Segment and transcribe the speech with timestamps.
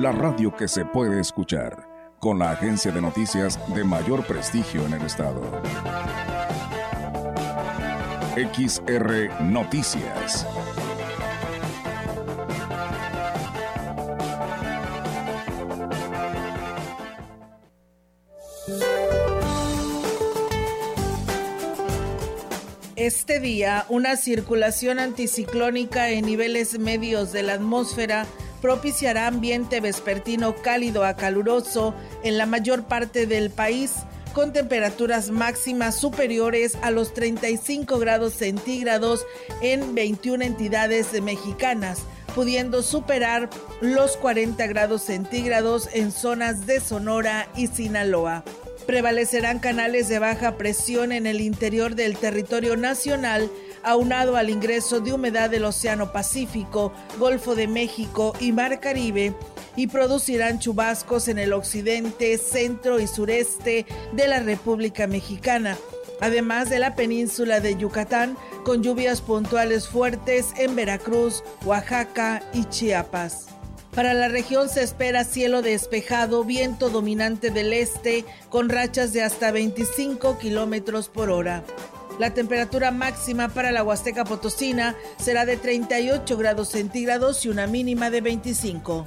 [0.00, 4.94] la radio que se puede escuchar, con la agencia de noticias de mayor prestigio en
[4.94, 5.42] el estado.
[8.34, 10.46] XR Noticias.
[22.96, 28.26] Este día, una circulación anticiclónica en niveles medios de la atmósfera
[28.60, 33.92] propiciará ambiente vespertino cálido a caluroso en la mayor parte del país,
[34.32, 39.26] con temperaturas máximas superiores a los 35 grados centígrados
[39.60, 42.02] en 21 entidades mexicanas,
[42.34, 48.44] pudiendo superar los 40 grados centígrados en zonas de Sonora y Sinaloa.
[48.86, 53.50] Prevalecerán canales de baja presión en el interior del territorio nacional,
[53.82, 59.34] aunado al ingreso de humedad del Océano Pacífico, Golfo de México y Mar Caribe,
[59.76, 65.76] y producirán chubascos en el occidente, centro y sureste de la República Mexicana,
[66.20, 73.46] además de la península de Yucatán, con lluvias puntuales fuertes en Veracruz, Oaxaca y Chiapas.
[73.94, 79.50] Para la región se espera cielo despejado, viento dominante del este, con rachas de hasta
[79.50, 81.64] 25 kilómetros por hora.
[82.20, 88.10] La temperatura máxima para la Huasteca Potosina será de 38 grados centígrados y una mínima
[88.10, 89.06] de 25.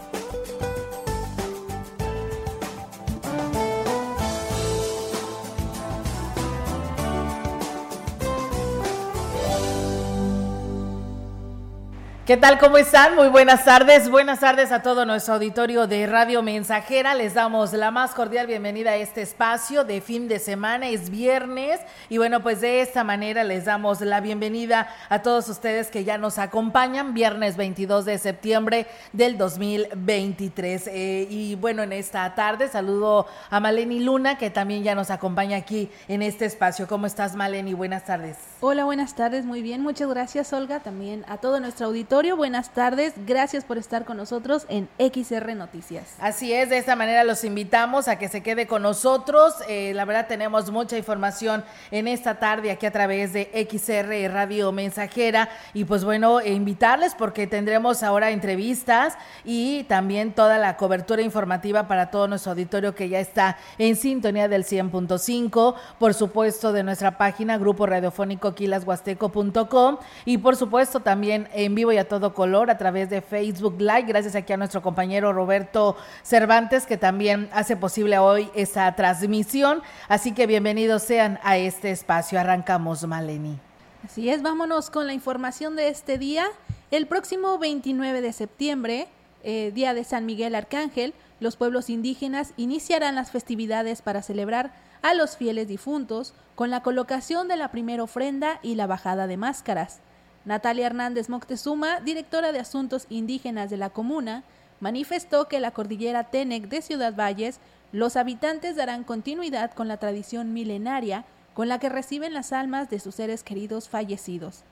[12.25, 12.57] ¿Qué tal?
[12.57, 13.17] ¿Cómo están?
[13.17, 14.09] Muy buenas tardes.
[14.09, 17.15] Buenas tardes a todo nuestro auditorio de Radio Mensajera.
[17.15, 20.87] Les damos la más cordial bienvenida a este espacio de fin de semana.
[20.87, 25.89] Es viernes y bueno, pues de esta manera les damos la bienvenida a todos ustedes
[25.89, 27.13] que ya nos acompañan.
[27.13, 30.87] Viernes 22 de septiembre del 2023.
[30.87, 35.57] Eh, y bueno, en esta tarde saludo a Maleni Luna que también ya nos acompaña
[35.57, 36.87] aquí en este espacio.
[36.87, 37.73] ¿Cómo estás, Maleni?
[37.73, 38.37] Buenas tardes.
[38.61, 39.43] Hola, buenas tardes.
[39.43, 39.81] Muy bien.
[39.81, 40.79] Muchas gracias, Olga.
[40.79, 46.13] También a todo nuestro auditorio Buenas tardes, gracias por estar con nosotros en XR Noticias.
[46.19, 49.55] Así es, de esta manera los invitamos a que se quede con nosotros.
[49.67, 54.71] Eh, la verdad tenemos mucha información en esta tarde aquí a través de XR Radio
[54.71, 61.23] Mensajera y pues bueno, eh, invitarles porque tendremos ahora entrevistas y también toda la cobertura
[61.23, 66.83] informativa para todo nuestro auditorio que ya está en sintonía del 100.5, por supuesto de
[66.83, 72.77] nuestra página grupo radiofónico quilashuasteco.com y por supuesto también en vivo y todo color a
[72.77, 74.03] través de Facebook Live.
[74.03, 79.81] Gracias aquí a nuestro compañero Roberto Cervantes que también hace posible hoy esta transmisión.
[80.07, 82.39] Así que bienvenidos sean a este espacio.
[82.39, 83.59] Arrancamos, Maleni.
[84.03, 86.45] Así es, vámonos con la información de este día.
[86.91, 89.07] El próximo 29 de septiembre,
[89.43, 95.13] eh, Día de San Miguel Arcángel, los pueblos indígenas iniciarán las festividades para celebrar a
[95.13, 100.01] los fieles difuntos con la colocación de la primera ofrenda y la bajada de máscaras.
[100.45, 104.43] Natalia Hernández Moctezuma, directora de Asuntos Indígenas de la comuna,
[104.81, 107.59] manifestó que la cordillera Tenec de Ciudad Valles,
[107.93, 111.23] los habitantes darán continuidad con la tradición milenaria
[111.53, 114.63] con la que reciben las almas de sus seres queridos fallecidos.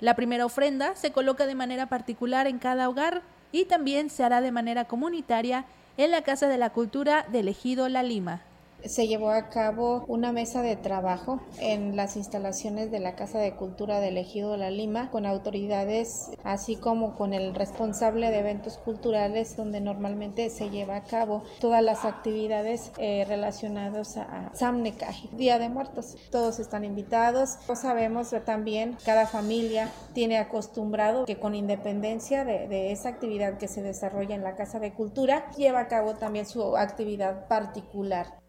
[0.00, 4.40] La primera ofrenda se coloca de manera particular en cada hogar y también se hará
[4.40, 5.64] de manera comunitaria
[5.96, 8.42] en la Casa de la Cultura del Ejido La Lima
[8.84, 13.54] se llevó a cabo una mesa de trabajo en las instalaciones de la Casa de
[13.54, 19.56] Cultura del Ejido la Lima con autoridades así como con el responsable de eventos culturales
[19.56, 25.68] donde normalmente se lleva a cabo todas las actividades eh, relacionadas a Samnekaji, Día de
[25.68, 26.16] Muertos.
[26.30, 27.58] Todos están invitados.
[27.68, 33.68] Lo sabemos también, cada familia tiene acostumbrado que con independencia de, de esa actividad que
[33.68, 38.45] se desarrolla en la Casa de Cultura, lleva a cabo también su actividad particular.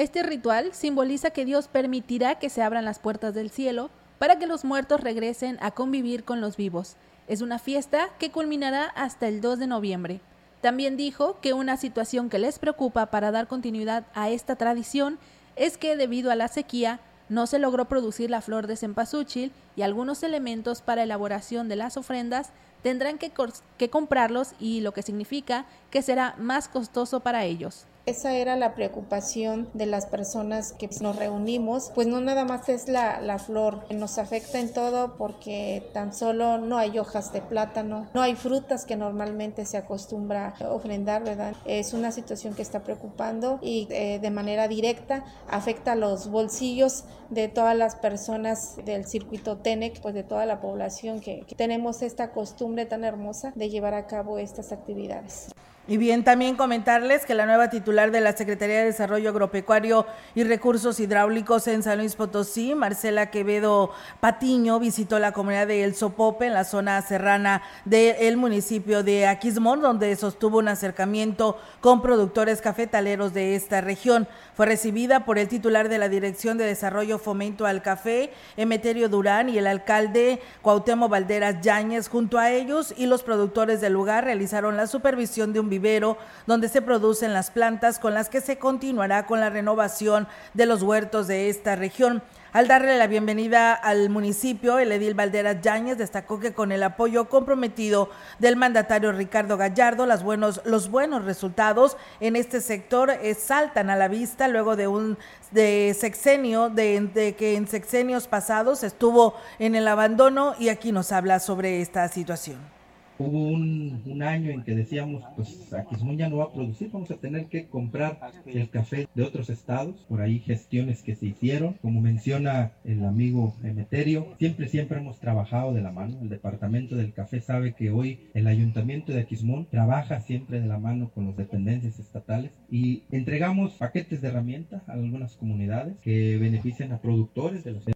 [0.00, 4.46] Este ritual simboliza que Dios permitirá que se abran las puertas del cielo para que
[4.46, 6.96] los muertos regresen a convivir con los vivos.
[7.28, 10.22] Es una fiesta que culminará hasta el 2 de noviembre.
[10.62, 15.18] También dijo que una situación que les preocupa para dar continuidad a esta tradición
[15.54, 19.82] es que debido a la sequía no se logró producir la flor de cempasúchil y
[19.82, 22.52] algunos elementos para elaboración de las ofrendas
[22.82, 23.32] tendrán que,
[23.76, 28.74] que comprarlos y lo que significa que será más costoso para ellos Esa era la
[28.74, 33.84] preocupación de las personas que nos reunimos, pues no nada más es la, la flor,
[33.94, 38.84] nos afecta en todo porque tan solo no hay hojas de plátano, no hay frutas
[38.84, 41.54] que normalmente se acostumbra ofrendar, ¿verdad?
[41.64, 47.04] Es una situación que está preocupando y eh, de manera directa afecta a los bolsillos
[47.28, 52.32] de todas las personas del circuito TENEC, pues de toda la población que tenemos esta
[52.32, 55.54] costumbre tan hermosa de llevar a cabo estas actividades.
[55.90, 60.06] Y bien, también comentarles que la nueva titular de la Secretaría de Desarrollo Agropecuario
[60.36, 63.90] y Recursos Hidráulicos en San Luis Potosí, Marcela Quevedo
[64.20, 69.82] Patiño, visitó la comunidad de El Sopope en la zona serrana del municipio de Aquismón,
[69.82, 74.28] donde sostuvo un acercamiento con productores cafetaleros de esta región.
[74.54, 79.48] Fue recibida por el titular de la Dirección de Desarrollo Fomento al Café, Emeterio Durán,
[79.48, 82.08] y el alcalde Cuauhtémoc Valderas Yáñez.
[82.08, 86.68] Junto a ellos y los productores del lugar realizaron la supervisión de un vivero donde
[86.68, 91.26] se producen las plantas con las que se continuará con la renovación de los huertos
[91.26, 92.22] de esta región.
[92.52, 97.28] Al darle la bienvenida al municipio, el edil Valderas Yáñez destacó que con el apoyo
[97.28, 98.10] comprometido
[98.40, 103.94] del mandatario Ricardo Gallardo, las buenos, los buenos resultados en este sector eh, saltan a
[103.94, 105.16] la vista luego de un
[105.52, 111.12] de sexenio, de, de que en sexenios pasados estuvo en el abandono y aquí nos
[111.12, 112.79] habla sobre esta situación.
[113.20, 117.16] Hubo un, año en que decíamos, pues Aquismón ya no va a producir, vamos a
[117.16, 122.00] tener que comprar el café de otros estados, por ahí gestiones que se hicieron, como
[122.00, 127.40] menciona el amigo Emeterio, siempre, siempre hemos trabajado de la mano, el departamento del café
[127.42, 131.98] sabe que hoy el ayuntamiento de Aquismón trabaja siempre de la mano con las dependencias
[131.98, 137.86] estatales y entregamos paquetes de herramientas a algunas comunidades que benefician a productores de los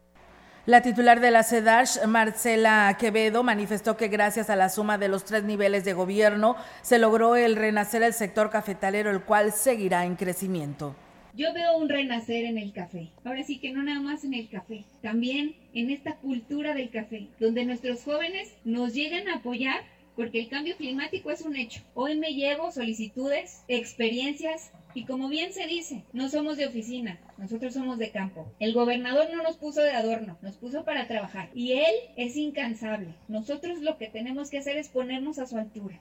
[0.66, 5.24] la titular de la CEDASH, Marcela Quevedo, manifestó que gracias a la suma de los
[5.24, 10.16] tres niveles de gobierno se logró el renacer del sector cafetalero, el cual seguirá en
[10.16, 10.96] crecimiento.
[11.34, 13.10] Yo veo un renacer en el café.
[13.24, 17.26] Ahora sí que no nada más en el café, también en esta cultura del café,
[17.40, 19.82] donde nuestros jóvenes nos llegan a apoyar
[20.16, 21.82] porque el cambio climático es un hecho.
[21.94, 27.74] Hoy me llevo solicitudes, experiencias y como bien se dice, no somos de oficina, nosotros
[27.74, 28.46] somos de campo.
[28.60, 31.50] El gobernador no nos puso de adorno, nos puso para trabajar.
[31.52, 33.14] Y él es incansable.
[33.26, 36.00] Nosotros lo que tenemos que hacer es ponernos a su altura.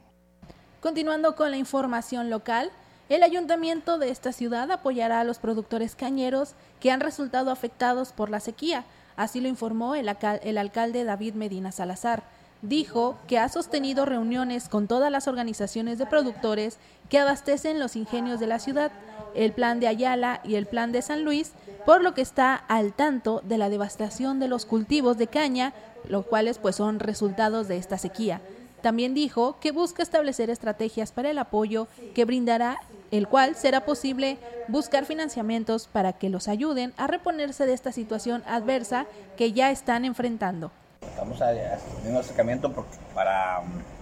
[0.80, 2.70] Continuando con la información local,
[3.10, 8.30] el ayuntamiento de esta ciudad apoyará a los productores cañeros que han resultado afectados por
[8.30, 8.86] la sequía.
[9.16, 12.24] Así lo informó el, alcalde David Medina Salazar
[12.64, 16.80] dijo que ha sostenido reuniones con todas las organizaciones de productores
[17.10, 18.92] que abastecen los ingenios de la ciudad,
[19.36, 21.52] el plan de Ayala y el plan de San Luis,
[21.86, 25.74] por lo que está al tanto de la devastación de los cultivos de caña,
[26.08, 28.42] los cuales pues son resultados de esta sequía.
[28.82, 32.80] También dijo que busca establecer estrategias para el apoyo que brindará,
[33.12, 34.38] el cual será posible
[34.70, 39.06] buscar financiamientos para que los ayuden a reponerse de esta situación adversa
[39.38, 40.72] que ya están enfrentando.
[41.10, 42.74] Estamos haciendo un acercamiento
[43.14, 43.62] para,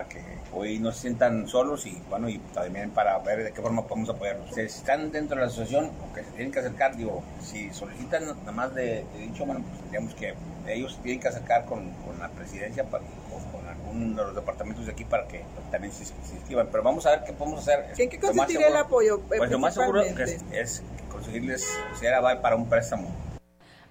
[0.10, 0.22] que
[0.54, 4.10] hoy no se sientan solos y bueno y también para ver de qué forma podemos
[4.10, 4.54] apoyarlos.
[4.54, 8.26] Si están dentro de la asociación o que se tienen que acercar, digo, si solicitan
[8.26, 10.34] nada más de, dicho, bueno, pues tendríamos que
[10.68, 14.86] ellos tienen que acercar con, con la presidencia para, o con algún de los departamentos
[14.86, 16.04] de aquí para que también se,
[16.34, 16.68] inscriban.
[16.72, 17.94] Pero vamos a ver qué podemos hacer.
[17.98, 19.22] ¿En qué consistiría el apoyo?
[19.22, 21.68] Pues lo más seguro que es, es conseguirles,
[22.00, 23.10] si era para un préstamo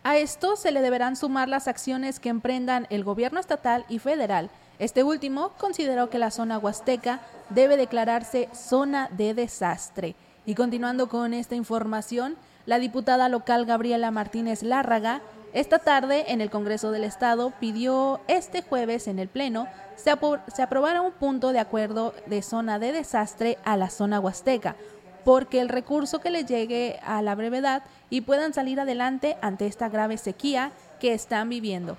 [0.02, 4.50] a esto se le deberán sumar las acciones que emprendan el gobierno estatal y federal.
[4.78, 10.14] Este último consideró que la zona huasteca debe declararse zona de desastre.
[10.47, 15.21] Y continuando con esta información, la diputada local Gabriela Martínez Lárraga
[15.52, 19.66] esta tarde en el Congreso del Estado pidió este jueves en el Pleno
[19.97, 20.12] se,
[20.54, 24.76] se aprobara un punto de acuerdo de zona de desastre a la zona huasteca,
[25.25, 29.89] porque el recurso que les llegue a la brevedad y puedan salir adelante ante esta
[29.89, 31.97] grave sequía que están viviendo.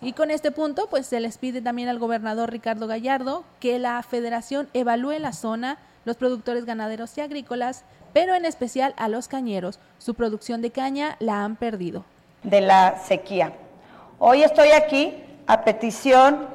[0.00, 4.02] Y con este punto, pues se les pide también al gobernador Ricardo Gallardo que la
[4.02, 9.78] federación evalúe la zona, los productores ganaderos y agrícolas, pero en especial a los cañeros.
[9.98, 12.04] Su producción de caña la han perdido.
[12.42, 13.52] De la sequía.
[14.18, 15.14] Hoy estoy aquí
[15.46, 16.48] a petición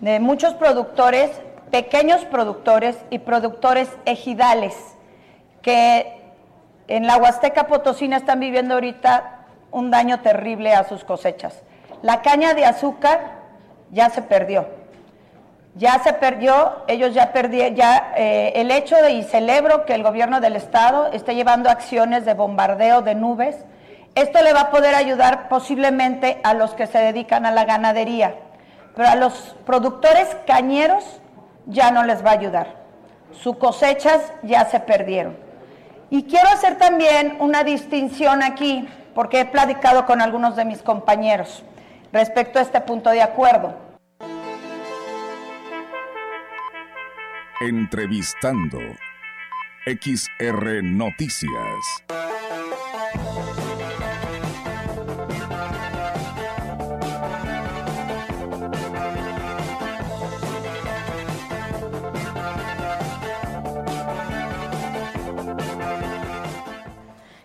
[0.00, 1.30] de muchos productores,
[1.70, 4.74] pequeños productores y productores ejidales
[5.64, 6.20] que
[6.88, 11.62] en la Huasteca Potosina están viviendo ahorita un daño terrible a sus cosechas.
[12.02, 13.32] La caña de azúcar
[13.90, 14.66] ya se perdió.
[15.74, 20.04] Ya se perdió, ellos ya perdieron, ya eh, el hecho de, y celebro que el
[20.04, 23.56] gobierno del estado esté llevando acciones de bombardeo de nubes.
[24.14, 28.36] Esto le va a poder ayudar posiblemente a los que se dedican a la ganadería,
[28.94, 31.20] pero a los productores cañeros
[31.66, 32.84] ya no les va a ayudar.
[33.32, 35.43] Sus cosechas ya se perdieron.
[36.10, 41.64] Y quiero hacer también una distinción aquí, porque he platicado con algunos de mis compañeros
[42.12, 43.76] respecto a este punto de acuerdo.
[47.60, 48.78] Entrevistando
[49.86, 52.04] XR Noticias.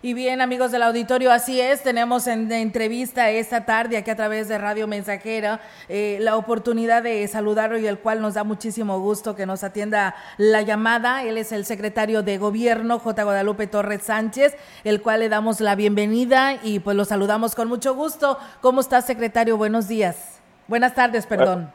[0.02, 4.48] Y bien, amigos del auditorio, así es, tenemos en entrevista esta tarde aquí a través
[4.48, 9.36] de Radio Mensajera eh, la oportunidad de saludarlo y el cual nos da muchísimo gusto
[9.36, 11.22] que nos atienda la llamada.
[11.24, 13.24] Él es el secretario de Gobierno, J.
[13.24, 17.94] Guadalupe Torres Sánchez, el cual le damos la bienvenida y pues lo saludamos con mucho
[17.94, 18.38] gusto.
[18.62, 19.58] ¿Cómo está, secretario?
[19.58, 20.40] Buenos días.
[20.66, 21.70] Buenas tardes, perdón.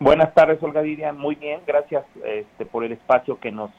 [0.00, 1.16] Buenas tardes, Olga Vivian.
[1.16, 3.70] Muy bien, gracias este, por el espacio que nos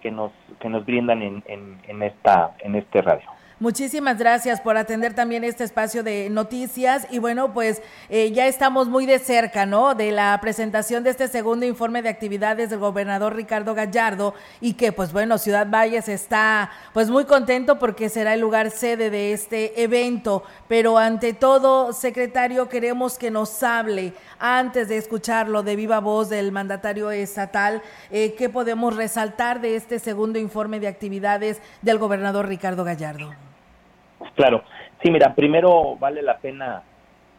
[0.00, 3.28] que nos que nos brindan en, en, esta en este radio.
[3.60, 8.86] Muchísimas gracias por atender también este espacio de noticias y bueno, pues eh, ya estamos
[8.86, 9.96] muy de cerca, ¿no?
[9.96, 14.92] De la presentación de este segundo informe de actividades del gobernador Ricardo Gallardo y que
[14.92, 19.82] pues bueno, Ciudad Valles está pues muy contento porque será el lugar sede de este
[19.82, 26.28] evento, pero ante todo, secretario, queremos que nos hable antes de escucharlo de viva voz
[26.28, 32.46] del mandatario estatal, eh, ¿qué podemos resaltar de este segundo informe de actividades del gobernador
[32.46, 33.47] Ricardo Gallardo?
[34.34, 34.62] Claro,
[35.02, 36.82] sí, mira, primero vale la pena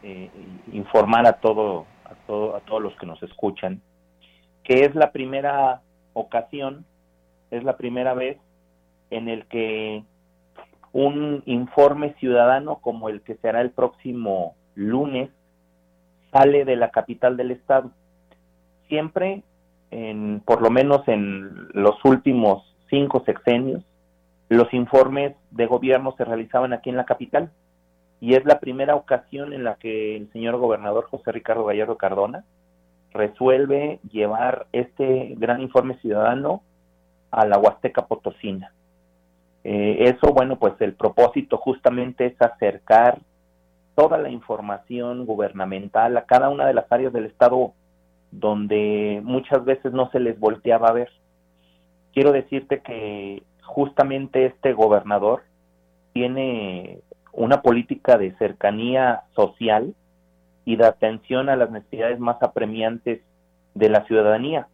[0.02, 0.30] eh,
[0.72, 3.82] informar a todo, a todo, a todos los que nos escuchan
[4.70, 5.82] que es la primera
[6.12, 6.84] ocasión,
[7.50, 8.38] es la primera vez
[9.10, 10.04] en el que
[10.92, 15.30] un informe ciudadano como el que será el próximo lunes
[16.32, 17.90] sale de la capital del estado.
[18.88, 19.42] Siempre,
[19.90, 23.84] en, por lo menos en los últimos cinco sexenios,
[24.50, 27.50] los informes de gobierno se realizaban aquí en la capital
[28.20, 32.44] y es la primera ocasión en la que el señor gobernador José Ricardo Gallardo Cardona
[33.12, 36.62] resuelve llevar este gran informe ciudadano
[37.30, 38.72] a la Huasteca Potosina.
[39.62, 43.20] Eh, eso, bueno, pues el propósito justamente es acercar
[43.94, 47.72] toda la información gubernamental a cada una de las áreas del Estado
[48.32, 51.10] donde muchas veces no se les volteaba a ver.
[52.12, 55.42] Quiero decirte que justamente este gobernador
[56.12, 56.98] tiene
[57.32, 59.94] una política de cercanía social
[60.64, 63.20] y de atención a las necesidades más apremiantes
[63.74, 64.66] de la ciudadanía.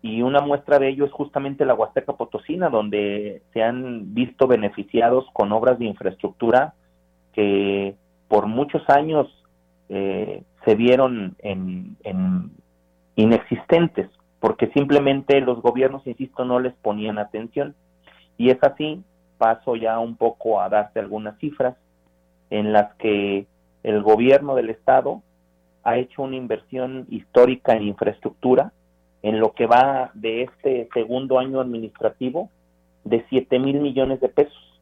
[0.00, 5.26] Y una muestra de ello es justamente la Huasteca Potosina, donde se han visto beneficiados
[5.34, 6.72] con obras de infraestructura
[7.34, 7.94] que
[8.28, 9.28] por muchos años
[9.90, 12.50] eh, se vieron en, en
[13.16, 14.08] inexistentes,
[14.40, 17.74] porque simplemente los gobiernos, insisto, no les ponían atención.
[18.40, 19.02] Y es así,
[19.36, 21.76] paso ya un poco a darte algunas cifras
[22.48, 23.44] en las que
[23.82, 25.20] el gobierno del estado
[25.82, 28.72] ha hecho una inversión histórica en infraestructura
[29.20, 32.48] en lo que va de este segundo año administrativo
[33.04, 34.80] de 7 mil millones de pesos,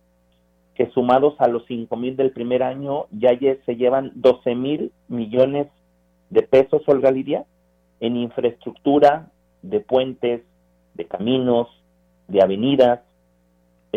[0.77, 3.37] que sumados a los 5 mil del primer año ya
[3.67, 5.67] se llevan 12 mil millones
[6.31, 7.45] de pesos, Olga Lidia,
[7.99, 10.43] en infraestructura de puentes,
[10.95, 11.67] de caminos,
[12.29, 13.01] de avenidas,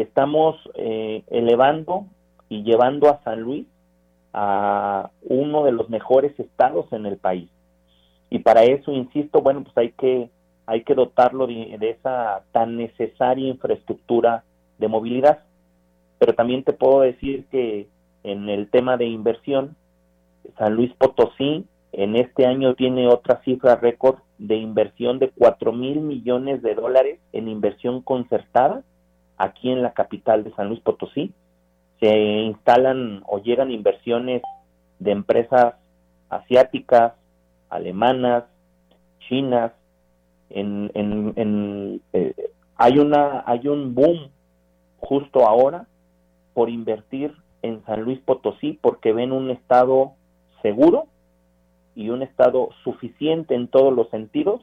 [0.02, 2.06] estamos eh, elevando
[2.50, 3.68] y llevando a San Luis
[4.34, 7.50] a uno de los mejores estados en el país.
[8.30, 10.30] Y para eso, insisto, bueno, pues hay que,
[10.66, 14.44] hay que dotarlo de, esa tan necesaria infraestructura
[14.78, 15.40] de movilidad.
[16.18, 17.88] Pero también te puedo decir que
[18.24, 19.76] en el tema de inversión,
[20.58, 26.00] San Luis Potosí en este año tiene otra cifra récord de inversión de 4 mil
[26.00, 28.84] millones de dólares en inversión concertada
[29.42, 31.34] aquí en la capital de San Luis Potosí.
[32.00, 34.42] Se instalan o llegan inversiones
[35.00, 35.76] de empresas
[36.30, 37.14] asiáticas,
[37.70, 38.46] alemanas,
[39.28, 39.74] chinas.
[40.50, 42.34] En, en, eh,
[42.76, 44.30] hay una hay un boom
[45.00, 45.88] justo ahora
[46.54, 50.14] por invertir en San Luis Potosí porque ven un estado
[50.62, 51.08] seguro
[51.96, 54.62] y un estado suficiente en todos los sentidos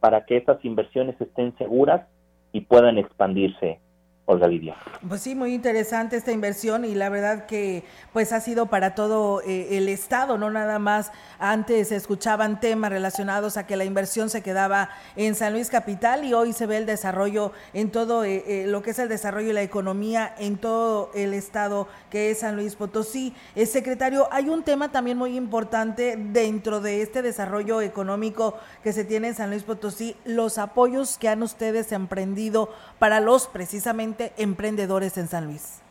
[0.00, 2.06] para que esas inversiones estén seguras
[2.52, 3.80] y puedan expandirse
[4.26, 4.76] Olga Lidia.
[5.06, 9.42] Pues sí, muy interesante esta inversión y la verdad que pues ha sido para todo
[9.42, 14.42] eh, el estado, no nada más antes escuchaban temas relacionados a que la inversión se
[14.42, 18.66] quedaba en San Luis Capital y hoy se ve el desarrollo en todo eh, eh,
[18.66, 22.56] lo que es el desarrollo y la economía en todo el estado que es San
[22.56, 23.34] Luis Potosí.
[23.66, 29.28] secretario, hay un tema también muy importante dentro de este desarrollo económico que se tiene
[29.28, 35.26] en San Luis Potosí, los apoyos que han ustedes emprendido para los precisamente emprendedores en
[35.28, 35.82] San Luis?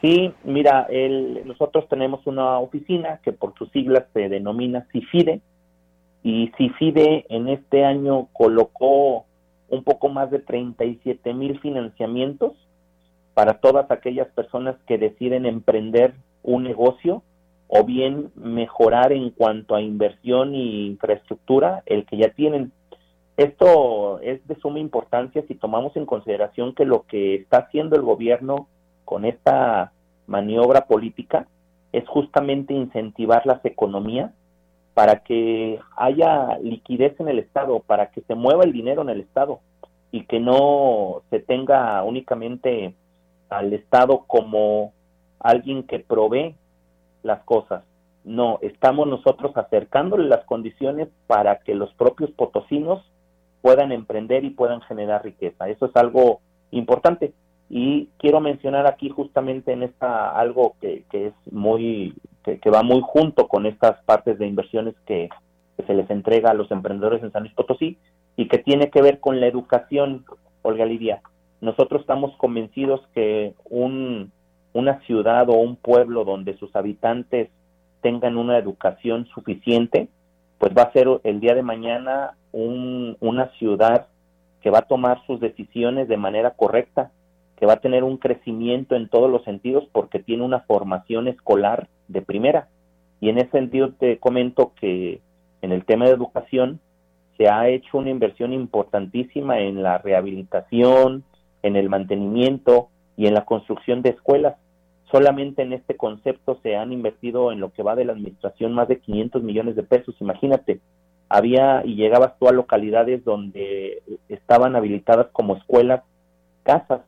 [0.00, 5.40] Sí, mira, el, nosotros tenemos una oficina que por sus siglas se denomina CIFIDE
[6.22, 9.26] y CIFIDE en este año colocó
[9.68, 12.52] un poco más de 37 mil financiamientos
[13.34, 17.22] para todas aquellas personas que deciden emprender un negocio
[17.68, 22.72] o bien mejorar en cuanto a inversión y infraestructura el que ya tienen.
[23.40, 28.02] Esto es de suma importancia si tomamos en consideración que lo que está haciendo el
[28.02, 28.68] gobierno
[29.06, 29.92] con esta
[30.26, 31.48] maniobra política
[31.90, 34.30] es justamente incentivar las economías
[34.92, 39.20] para que haya liquidez en el Estado, para que se mueva el dinero en el
[39.20, 39.60] Estado
[40.12, 42.94] y que no se tenga únicamente
[43.48, 44.92] al Estado como
[45.38, 46.56] alguien que provee
[47.22, 47.84] las cosas.
[48.22, 53.02] No, estamos nosotros acercándole las condiciones para que los propios potosinos
[53.62, 55.68] puedan emprender y puedan generar riqueza.
[55.68, 56.40] Eso es algo
[56.70, 57.32] importante.
[57.68, 63.46] Y quiero mencionar aquí justamente en esta algo que, es muy, que, va muy junto
[63.46, 65.28] con estas partes de inversiones que,
[65.86, 67.96] se les entrega a los emprendedores en San Luis Potosí
[68.36, 70.26] y que tiene que ver con la educación,
[70.60, 71.22] Olga Lidia.
[71.62, 74.30] Nosotros estamos convencidos que un,
[74.74, 77.48] una ciudad o un pueblo donde sus habitantes
[78.02, 80.08] tengan una educación suficiente,
[80.60, 84.08] pues va a ser el día de mañana un, una ciudad
[84.60, 87.12] que va a tomar sus decisiones de manera correcta,
[87.56, 91.88] que va a tener un crecimiento en todos los sentidos porque tiene una formación escolar
[92.08, 92.68] de primera.
[93.20, 95.22] Y en ese sentido te comento que
[95.62, 96.78] en el tema de educación
[97.38, 101.24] se ha hecho una inversión importantísima en la rehabilitación,
[101.62, 104.56] en el mantenimiento y en la construcción de escuelas.
[105.10, 108.86] Solamente en este concepto se han invertido en lo que va de la administración más
[108.86, 110.14] de 500 millones de pesos.
[110.20, 110.80] Imagínate,
[111.28, 116.02] había y llegabas tú a localidades donde estaban habilitadas como escuelas,
[116.62, 117.00] casas,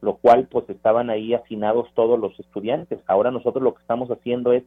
[0.00, 3.00] lo cual pues estaban ahí hacinados todos los estudiantes.
[3.06, 4.62] Ahora nosotros lo que estamos haciendo es,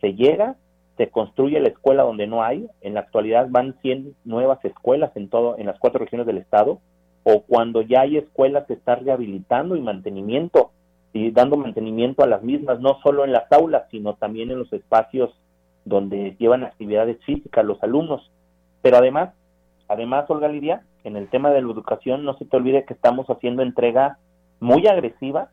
[0.00, 0.56] se llega,
[0.96, 5.28] se construye la escuela donde no hay, en la actualidad van 100 nuevas escuelas en
[5.28, 6.80] todo, en las cuatro regiones del estado,
[7.22, 10.72] o cuando ya hay escuelas se está rehabilitando y mantenimiento
[11.12, 14.72] y dando mantenimiento a las mismas, no solo en las aulas, sino también en los
[14.72, 15.30] espacios
[15.84, 18.30] donde llevan actividades físicas los alumnos.
[18.82, 19.34] Pero además,
[19.88, 23.26] además, Olga Lidia, en el tema de la educación, no se te olvide que estamos
[23.28, 24.18] haciendo entrega
[24.60, 25.50] muy agresiva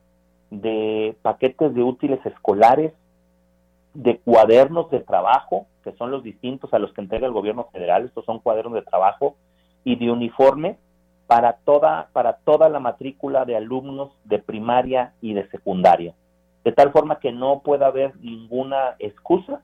[0.52, 2.94] de paquetes de útiles escolares,
[3.94, 8.06] de cuadernos de trabajo, que son los distintos a los que entrega el gobierno federal,
[8.06, 9.38] estos son cuadernos de trabajo,
[9.86, 10.78] y de uniformes
[11.28, 16.14] para toda, para toda la matrícula de alumnos de primaria y de secundaria,
[16.64, 19.62] de tal forma que no pueda haber ninguna excusa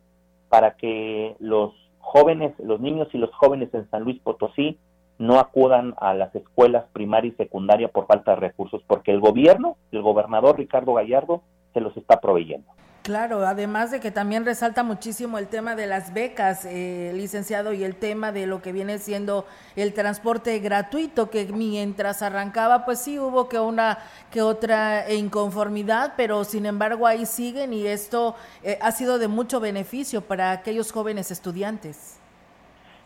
[0.49, 4.77] para que los jóvenes, los niños y los jóvenes en San Luis Potosí
[5.17, 9.77] no acudan a las escuelas primaria y secundaria por falta de recursos, porque el gobierno,
[9.91, 11.43] el gobernador Ricardo Gallardo,
[11.73, 12.67] se los está proveyendo.
[13.03, 17.83] Claro, además de que también resalta muchísimo el tema de las becas, eh, licenciado, y
[17.83, 23.17] el tema de lo que viene siendo el transporte gratuito, que mientras arrancaba, pues sí
[23.17, 23.97] hubo que una
[24.29, 29.59] que otra inconformidad, pero sin embargo ahí siguen y esto eh, ha sido de mucho
[29.59, 32.19] beneficio para aquellos jóvenes estudiantes.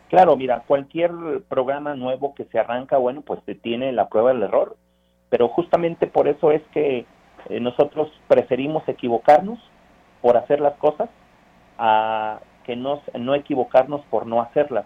[0.09, 1.11] Claro, mira, cualquier
[1.47, 4.75] programa nuevo que se arranca, bueno, pues se tiene la prueba del error,
[5.29, 7.05] pero justamente por eso es que
[7.47, 9.57] eh, nosotros preferimos equivocarnos
[10.25, 11.07] por hacer las cosas
[11.77, 14.85] a que no, no equivocarnos por no hacerlas.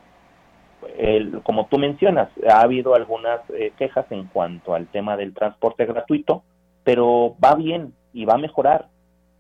[1.44, 6.44] como tú mencionas, ha habido algunas eh, quejas en cuanto al tema del transporte gratuito,
[6.84, 8.90] pero va bien y va a mejorar.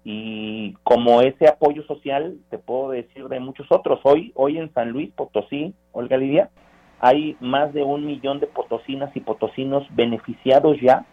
[0.05, 3.99] Y como ese apoyo social, te puedo decir de muchos otros.
[4.03, 6.49] Hoy, hoy en San Luis Potosí, Olga Lidia,
[7.01, 11.05] hay más de un millón de potosinas y potosinos beneficiados ya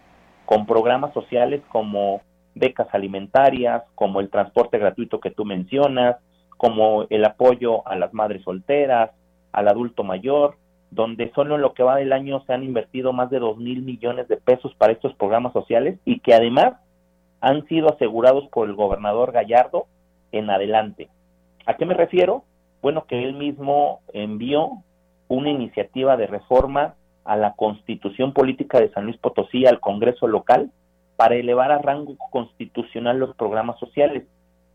[0.45, 2.23] con programas sociales como
[2.57, 6.17] becas alimentarias, como el transporte gratuito que tú mencionas,
[6.57, 9.11] como el apoyo a las madres solteras,
[9.53, 10.57] al adulto mayor,
[10.91, 13.83] donde solo en lo que va del año se han invertido más de dos mil
[13.83, 16.75] millones de pesos para estos programas sociales y que además
[17.41, 19.87] han sido asegurados por el gobernador Gallardo
[20.33, 21.09] en adelante.
[21.67, 22.45] ¿A qué me refiero?
[22.81, 24.83] Bueno, que él mismo envió
[25.29, 30.71] una iniciativa de reforma a la constitución política de San Luis Potosí al Congreso local
[31.17, 34.25] para elevar a rango constitucional los programas sociales,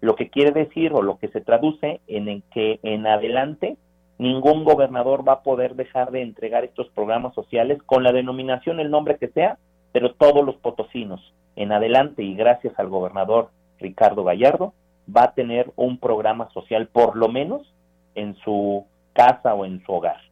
[0.02, 3.78] lo que quiere decir o lo que se traduce en que en adelante
[4.18, 8.92] ningún gobernador va a poder dejar de entregar estos programas sociales con la denominación, el
[8.92, 9.58] nombre que sea,
[9.92, 13.50] pero todos los potosinos en adelante y gracias al gobernador
[13.80, 14.74] Ricardo Gallardo
[15.16, 17.62] va a tener un programa social por lo menos
[18.16, 20.31] en su casa o en su hogar.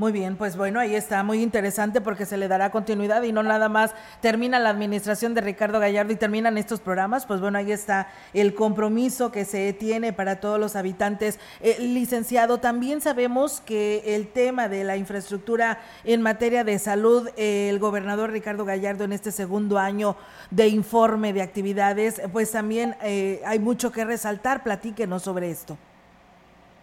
[0.00, 3.42] Muy bien, pues bueno, ahí está, muy interesante porque se le dará continuidad y no
[3.42, 7.70] nada más termina la administración de Ricardo Gallardo y terminan estos programas, pues bueno, ahí
[7.70, 11.38] está el compromiso que se tiene para todos los habitantes.
[11.60, 17.78] Eh, licenciado, también sabemos que el tema de la infraestructura en materia de salud, el
[17.78, 20.16] gobernador Ricardo Gallardo en este segundo año
[20.50, 25.76] de informe de actividades, pues también eh, hay mucho que resaltar, platíquenos sobre esto.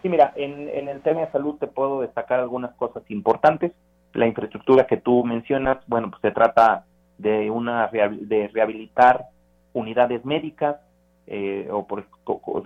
[0.08, 3.74] Sí, mira, en, el tema de salud te puedo destacar algunas cosas importantes.
[4.14, 6.86] La infraestructura que tú mencionas, bueno, pues se trata
[7.18, 9.26] de una de rehabilitar
[9.74, 10.78] unidades médicas
[11.26, 12.06] eh, o por,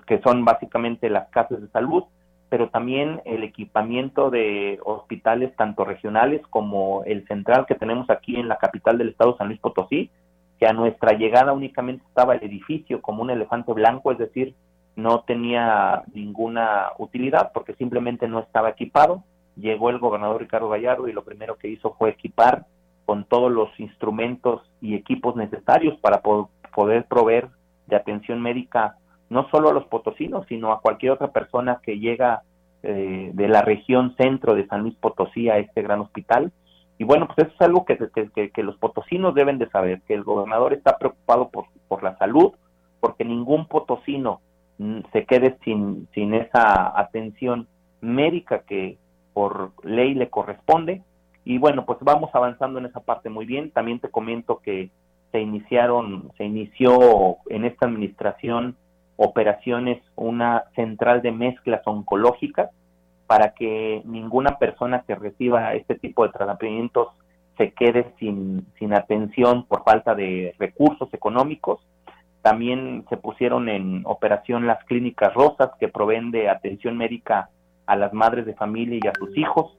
[0.05, 2.03] que son básicamente las casas de salud,
[2.49, 8.49] pero también el equipamiento de hospitales tanto regionales como el central que tenemos aquí en
[8.49, 10.11] la capital del estado San Luis Potosí,
[10.59, 14.53] que a nuestra llegada únicamente estaba el edificio como un elefante blanco, es decir,
[14.95, 19.23] no tenía ninguna utilidad porque simplemente no estaba equipado.
[19.55, 22.65] Llegó el gobernador Ricardo Gallardo y lo primero que hizo fue equipar
[23.05, 27.49] con todos los instrumentos y equipos necesarios para poder proveer
[27.87, 28.95] de atención médica
[29.29, 32.43] no solo a los potosinos, sino a cualquier otra persona que llega
[32.83, 36.51] eh, de la región centro de San Luis Potosí a este gran hospital.
[36.97, 40.23] Y bueno, pues eso es algo que, que, los potosinos deben de saber, que el
[40.23, 42.51] gobernador está preocupado por, por la salud,
[42.99, 44.41] porque ningún potosino
[45.11, 47.67] se quede sin, sin esa atención
[48.01, 48.97] médica que
[49.33, 51.03] por ley le corresponde.
[51.43, 53.71] Y bueno, pues vamos avanzando en esa parte muy bien.
[53.71, 54.89] También te comento que
[55.31, 58.75] se iniciaron, se inició en esta administración
[59.15, 62.69] operaciones una central de mezclas oncológicas
[63.27, 67.09] para que ninguna persona que reciba este tipo de tratamientos
[67.57, 71.79] se quede sin atención por falta de recursos económicos
[72.41, 77.49] también se pusieron en operación las clínicas rosas que proveen de atención médica
[77.85, 79.77] a las madres de familia y a sus hijos.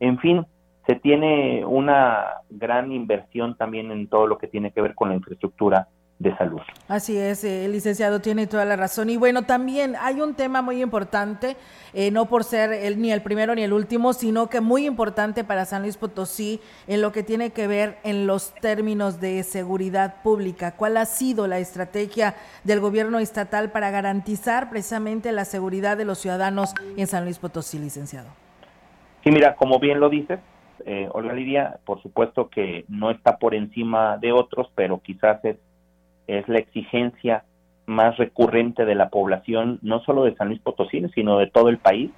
[0.00, 0.46] En fin,
[0.86, 5.14] se tiene una gran inversión también en todo lo que tiene que ver con la
[5.14, 5.88] infraestructura
[6.20, 6.60] de salud.
[6.86, 9.08] Así es, eh, el licenciado tiene toda la razón.
[9.08, 11.56] Y bueno, también hay un tema muy importante,
[11.94, 15.44] eh, no por ser el, ni el primero ni el último, sino que muy importante
[15.44, 20.22] para San Luis Potosí en lo que tiene que ver en los términos de seguridad
[20.22, 20.76] pública.
[20.76, 26.18] ¿Cuál ha sido la estrategia del gobierno estatal para garantizar precisamente la seguridad de los
[26.18, 28.28] ciudadanos en San Luis Potosí, licenciado?
[29.24, 30.38] Sí, mira, como bien lo dices,
[30.84, 35.56] eh, Olga Lidia, por supuesto que no está por encima de otros, pero quizás es
[36.38, 37.44] es la exigencia
[37.86, 41.78] más recurrente de la población, no solo de San Luis Potosí, sino de todo el
[41.78, 42.10] país,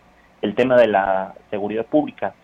[0.42, 2.35] el tema de la seguridad pública.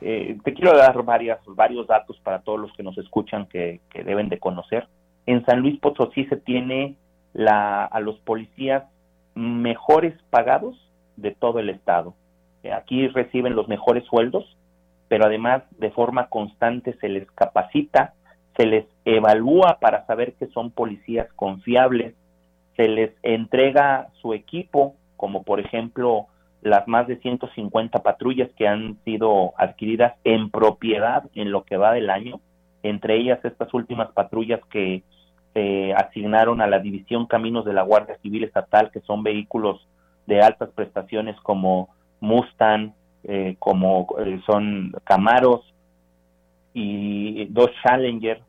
[0.00, 4.28] Eh, te quiero dar varias, varios datos para todos los que nos escuchan que, deben
[4.28, 4.88] de conocer.
[5.26, 6.96] En San Luis Potosí se tiene
[7.32, 8.84] la, a los policías
[9.36, 10.76] mejores pagados
[11.16, 12.14] de todo el estado.
[12.64, 14.56] Eh, aquí reciben los mejores sueldos,
[15.06, 18.14] pero además de forma constante se les capacita
[18.56, 22.14] se les evalúa para saber que son policías confiables,
[22.76, 26.26] se les entrega su equipo, como por ejemplo
[26.62, 31.92] las más de 150 patrullas que han sido adquiridas en propiedad en lo que va
[31.92, 32.40] del año,
[32.82, 35.02] entre ellas estas últimas patrullas que
[35.54, 39.86] se asignaron a la División Caminos de la Guardia Civil Estatal, que son vehículos
[40.26, 42.92] de altas prestaciones como Mustang,
[43.24, 45.71] eh, como eh, son Camaros,
[46.74, 48.40] y dos Challenger,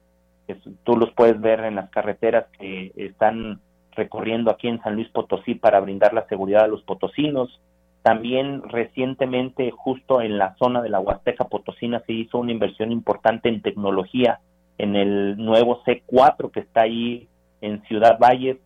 [0.48, 3.60] que tú los puedes ver en las carreteras que están
[3.92, 7.60] recorriendo aquí en San Luis Potosí para brindar la seguridad a los potosinos.
[8.02, 13.50] También recientemente, justo en la zona de la Huasteca Potosina, se hizo una inversión importante
[13.50, 14.40] en tecnología
[14.78, 17.28] en el nuevo C4 que está ahí
[17.62, 18.58] en Ciudad Valles,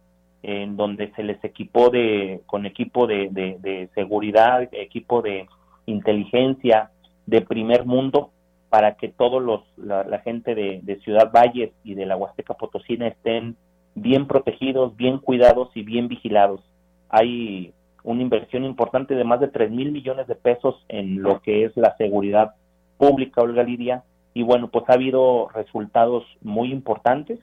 [0.42, 5.48] en donde se les equipó de, con equipo de, de seguridad, equipo de
[5.86, 6.92] inteligencia
[7.26, 8.32] de primer mundo
[8.70, 13.56] para que todos los la, gente de, Ciudad Valles y de la Huasteca Potosina estén
[13.96, 16.62] bien protegidos, bien cuidados y bien vigilados.
[17.10, 21.66] Hay una inversión importante de más de 3 mil millones de pesos en lo que
[21.66, 22.56] es la seguridad
[22.98, 24.04] pública, Olga Lidia,
[24.34, 27.40] y bueno, pues ha habido resultados muy importantes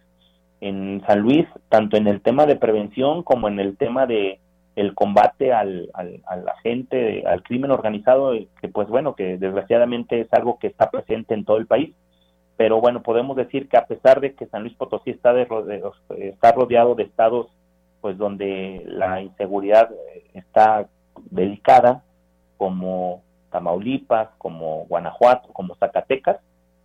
[0.60, 4.38] en San Luis, tanto en el tema de prevención como en el tema de
[4.76, 9.36] el combate al, al, a la gente, al crimen organizado, eh, que pues bueno, que
[9.38, 11.94] desgraciadamente es algo que está presente en todo el país.
[12.56, 15.46] Pero bueno, podemos decir que a pesar de que San Luis Potosí está, de,
[16.18, 17.48] está rodeado de estados
[18.00, 20.88] pues donde la inseguridad eh, está
[21.30, 22.02] delicada,
[22.58, 26.38] como Tamaulipas, como Guanajuato, como Zacatecas,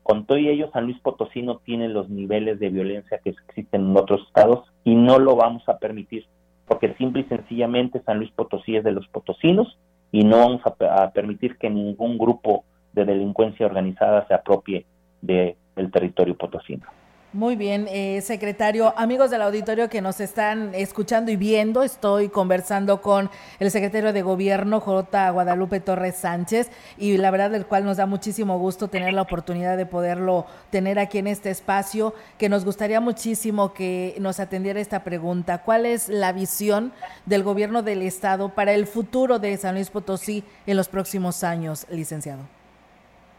[0.04, 3.98] con todo ello San Luis Potosí no tiene los niveles de violencia que existen en
[3.98, 6.26] otros estados y no lo vamos a permitir
[6.70, 9.78] porque simple y sencillamente San Luis Potosí es de los potosinos
[10.12, 14.86] y no vamos a, permitir que ningún grupo de delincuencia organizada se apropie
[15.22, 15.56] del
[15.92, 16.86] territorio potosino.
[17.32, 18.92] Muy bien, eh, secretario.
[18.98, 24.24] Amigos del auditorio que nos están escuchando y viendo, estoy conversando con el secretario de
[24.24, 25.30] Gobierno, J.
[25.30, 29.78] Guadalupe Torres Sánchez, y la verdad del cual nos da muchísimo gusto tener la oportunidad
[29.78, 35.04] de poderlo tener aquí en este espacio, que nos gustaría muchísimo que nos atendiera esta
[35.04, 35.60] pregunta.
[35.60, 36.94] ¿Cuál es la visión
[37.28, 41.86] del Gobierno del Estado para el futuro de San Luis Potosí en los próximos años,
[41.92, 42.42] licenciado?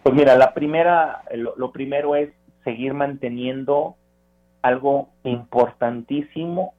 [0.05, 2.31] Pues mira, la primera, lo primero es
[2.65, 3.97] seguir manteniendo
[4.63, 6.75] algo importantísimo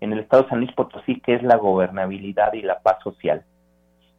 [0.00, 3.44] en el Estado de San Luis Potosí, que es la gobernabilidad y la paz social.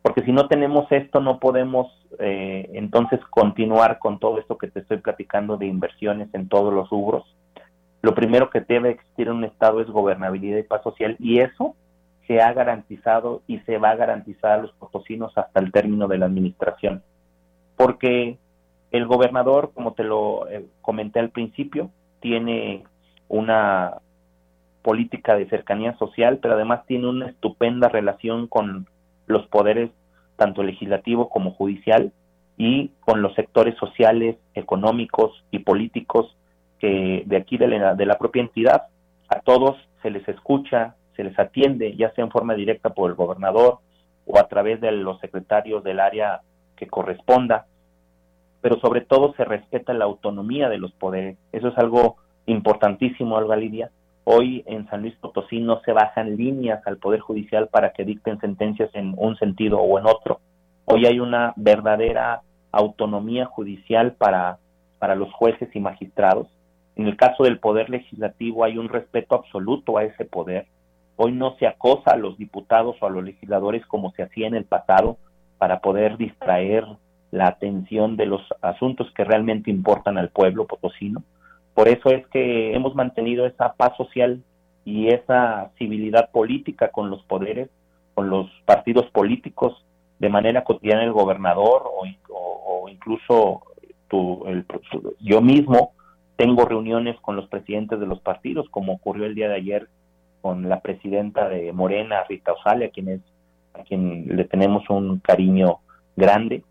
[0.02, 1.88] Porque si no tenemos esto, no podemos
[2.20, 6.90] eh, entonces continuar con todo esto que te estoy platicando de inversiones en todos los
[6.90, 7.24] rubros.
[8.02, 11.76] Lo primero que debe existir en un Estado es gobernabilidad y paz social, y eso
[12.28, 16.18] se ha garantizado y se va a garantizar a los potosinos hasta el término de
[16.18, 17.04] la administración.
[17.76, 18.38] Porque
[18.92, 22.84] el gobernador, como te lo eh, comenté al principio, tiene
[23.28, 23.98] una
[24.82, 28.88] política de cercanía social, pero además tiene una estupenda relación con
[29.28, 29.92] los poderes,
[30.38, 32.12] tanto legislativo como judicial,
[32.58, 36.36] y con los sectores sociales, económicos y políticos
[36.80, 38.84] que de aquí de la, de la propia entidad.
[39.30, 43.16] A todos se les escucha, se les atiende, ya sea en forma directa por el
[43.16, 43.80] gobernador
[44.26, 46.42] o a través de los secretarios del área
[46.76, 47.66] que corresponda
[48.62, 51.38] pero sobre todo se respeta la autonomía de los poderes.
[51.52, 53.92] Eso es algo importantísimo, Alba Lidia.
[54.26, 58.40] Hoy en San Luis Potosí no se bajan líneas al Poder Judicial para que dicten
[58.40, 60.40] sentencias en un sentido o en otro.
[60.86, 62.42] Hoy hay una verdadera
[62.72, 64.60] autonomía judicial para,
[65.00, 66.48] para los jueces y magistrados.
[66.96, 70.68] En el caso del Poder Legislativo hay un respeto absoluto a ese poder.
[71.16, 74.56] Hoy no se acosa a los diputados o a los legisladores como se hacía en
[74.56, 75.18] el pasado
[75.58, 76.86] para poder distraer
[77.32, 81.24] la atención de los asuntos que realmente importan al pueblo potosino.
[81.74, 84.44] Por eso es que hemos mantenido esa paz social
[84.84, 87.70] y esa civilidad política con los poderes,
[88.16, 89.86] con los partidos políticos,
[90.18, 92.06] de manera cotidiana el gobernador o,
[92.90, 93.64] incluso
[95.20, 95.94] yo mismo
[96.36, 99.88] tengo reuniones con los presidentes de los partidos, como ocurrió el día de ayer
[100.42, 103.22] con la presidenta de Morena, Rita Osale, a quien, es,
[103.74, 105.80] a quien le tenemos un cariño
[106.16, 106.64] grande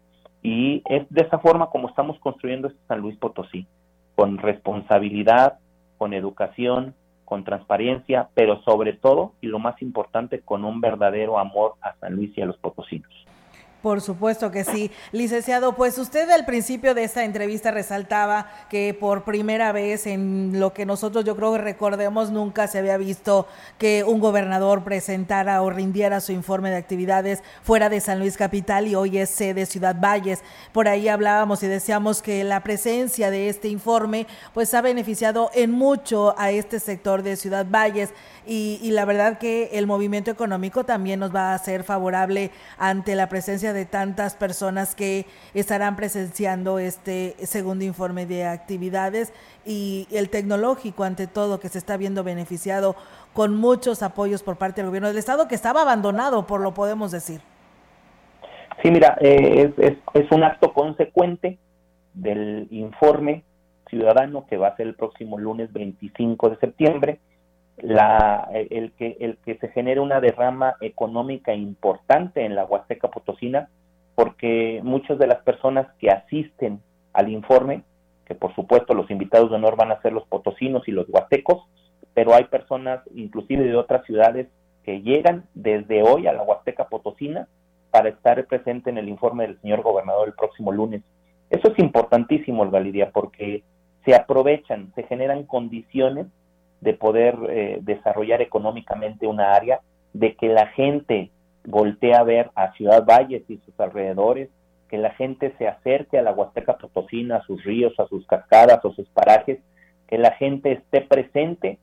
[0.48, 3.66] y es de esa forma como estamos construyendo este San Luis Potosí,
[4.14, 5.58] con responsabilidad,
[5.98, 6.94] con educación,
[7.26, 12.14] con transparencia, pero sobre todo, y lo más importante, con un verdadero amor a San
[12.14, 13.12] Luis y a los potosinos.
[13.82, 14.90] Por supuesto que sí.
[15.12, 20.72] Licenciado, pues usted al principio de esta entrevista resaltaba que por primera vez en lo
[20.74, 23.46] que nosotros yo creo que recordemos nunca se había visto
[23.78, 28.88] que un gobernador presentara o rindiera su informe de actividades fuera de San Luis Capital
[28.88, 30.40] y hoy es sede Ciudad Valles.
[30.72, 35.70] Por ahí hablábamos y decíamos que la presencia de este informe pues ha beneficiado en
[35.70, 38.10] mucho a este sector de Ciudad Valles
[38.44, 43.14] y, y la verdad que el movimiento económico también nos va a ser favorable ante
[43.14, 49.32] la presencia de tantas personas que estarán presenciando este segundo informe de actividades
[49.64, 52.96] y el tecnológico ante todo que se está viendo beneficiado
[53.32, 57.10] con muchos apoyos por parte del gobierno del estado que estaba abandonado por lo podemos
[57.10, 57.40] decir.
[58.82, 61.58] Sí, mira, eh, es, es un acto consecuente
[62.14, 63.44] del informe
[63.88, 67.20] ciudadano que va a ser el próximo lunes 25 de septiembre
[67.82, 73.68] la, el, que, el que se genere una derrama económica importante en la Huasteca Potosina,
[74.14, 76.80] porque muchas de las personas que asisten
[77.12, 77.82] al informe,
[78.26, 81.64] que por supuesto los invitados de honor van a ser los potosinos y los huastecos,
[82.14, 84.48] pero hay personas inclusive de otras ciudades
[84.84, 87.46] que llegan desde hoy a la Huasteca Potosina
[87.90, 91.02] para estar presente en el informe del señor gobernador el próximo lunes.
[91.50, 93.62] Eso es importantísimo, Olga porque
[94.04, 96.26] se aprovechan, se generan condiciones
[96.80, 99.80] de poder eh, desarrollar económicamente una área,
[100.12, 101.30] de que la gente
[101.64, 104.48] voltee a ver a Ciudad Valles y sus alrededores,
[104.88, 108.84] que la gente se acerque a la Huasteca Potosina, a sus ríos, a sus cascadas,
[108.84, 109.58] a sus parajes,
[110.06, 111.78] que la gente esté presente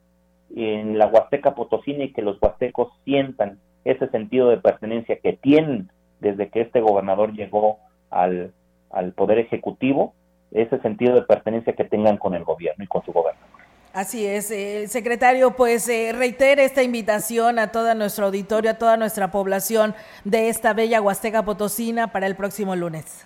[0.55, 5.91] en la Huasteca Potosina y que los huastecos sientan ese sentido de pertenencia que tienen
[6.19, 7.77] desde que este gobernador llegó
[8.10, 8.53] al,
[8.89, 10.15] al Poder Ejecutivo,
[10.51, 13.54] ese sentido de pertenencia que tengan con el gobierno y con su gobernador.
[13.95, 18.97] Así es, eh, secretario, pues eh, reitere esta invitación a toda nuestro auditorio, a toda
[18.97, 23.25] nuestra población de esta bella Huasteca Potosina para el próximo lunes.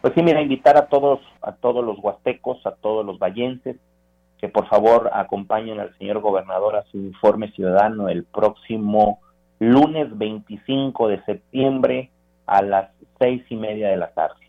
[0.00, 3.76] Pues sí, mira, invitar a todos, a todos los huastecos, a todos los vallenses,
[4.38, 9.20] que por favor acompañen al señor gobernador a su informe ciudadano el próximo
[9.58, 12.10] lunes 25 de septiembre
[12.46, 14.43] a las seis y media de la tarde.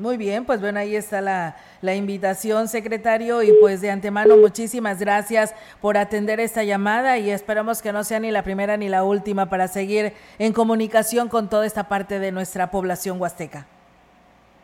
[0.00, 4.98] Muy bien, pues bueno, ahí está la, la, invitación, secretario, y pues de antemano muchísimas
[4.98, 9.04] gracias por atender esta llamada y esperamos que no sea ni la primera ni la
[9.04, 13.66] última para seguir en comunicación con toda esta parte de nuestra población huasteca.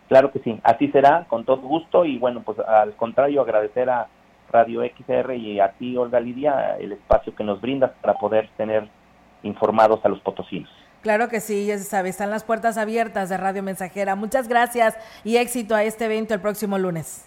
[0.09, 4.07] Claro que sí, así será, con todo gusto, y bueno, pues al contrario, agradecer a
[4.51, 8.88] Radio XR y a ti, Olga Lidia, el espacio que nos brindas para poder tener
[9.42, 10.70] informados a los potosinos.
[11.07, 14.16] Claro que sí, ya se sabe, están las puertas abiertas de Radio Mensajera.
[14.16, 17.23] Muchas gracias y éxito a este evento el próximo lunes.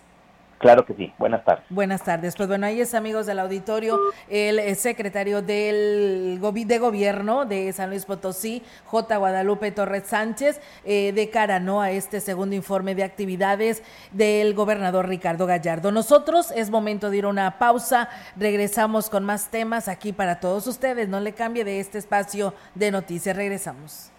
[0.60, 1.14] Claro que sí.
[1.18, 1.64] Buenas tardes.
[1.70, 2.36] Buenas tardes.
[2.36, 7.90] Pues bueno, ahí es, amigos del auditorio, el eh, secretario del de gobierno de San
[7.90, 9.18] Luis Potosí, J.
[9.18, 11.82] Guadalupe Torres Sánchez, eh, de cara ¿no?
[11.82, 15.94] a este segundo informe de actividades del gobernador Ricardo Gallardo.
[15.94, 18.10] Nosotros es momento de ir a una pausa.
[18.36, 21.08] Regresamos con más temas aquí para todos ustedes.
[21.08, 23.34] No le cambie de este espacio de noticias.
[23.34, 24.12] Regresamos.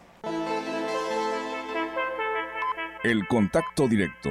[3.03, 4.31] El contacto directo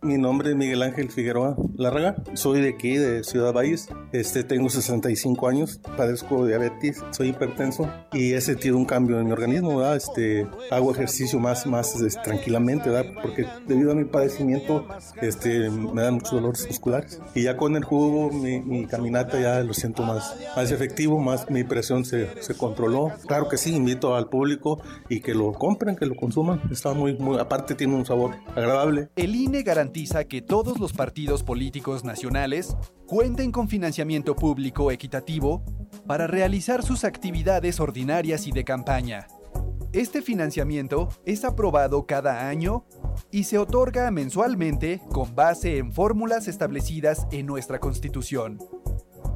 [0.00, 2.14] Mi nombre es Miguel Ángel Figueroa Larraga.
[2.34, 3.88] Soy de aquí, de Ciudad Valles.
[4.12, 9.32] Este, tengo 65 años, padezco diabetes, soy hipertenso y he sentido un cambio en mi
[9.32, 9.78] organismo.
[9.78, 9.96] ¿verdad?
[9.96, 13.12] Este, hago ejercicio más, más este, tranquilamente, ¿verdad?
[13.20, 14.86] porque debido a mi padecimiento
[15.20, 17.20] este, me dan muchos dolores musculares.
[17.34, 21.64] Y ya con el jugo, mi, caminata ya lo siento más, más efectivo, más mi
[21.64, 23.12] presión se, se, controló.
[23.26, 26.62] Claro que sí, invito al público y que lo compren, que lo consuman.
[26.70, 29.08] Está muy, muy, aparte tiene un sabor agradable.
[29.16, 32.76] El INE garantiza que todos los partidos políticos nacionales
[33.06, 35.64] cuenten con financiamiento público equitativo
[36.06, 39.28] para realizar sus actividades ordinarias y de campaña.
[39.94, 42.84] Este financiamiento es aprobado cada año
[43.30, 48.58] y se otorga mensualmente con base en fórmulas establecidas en nuestra Constitución.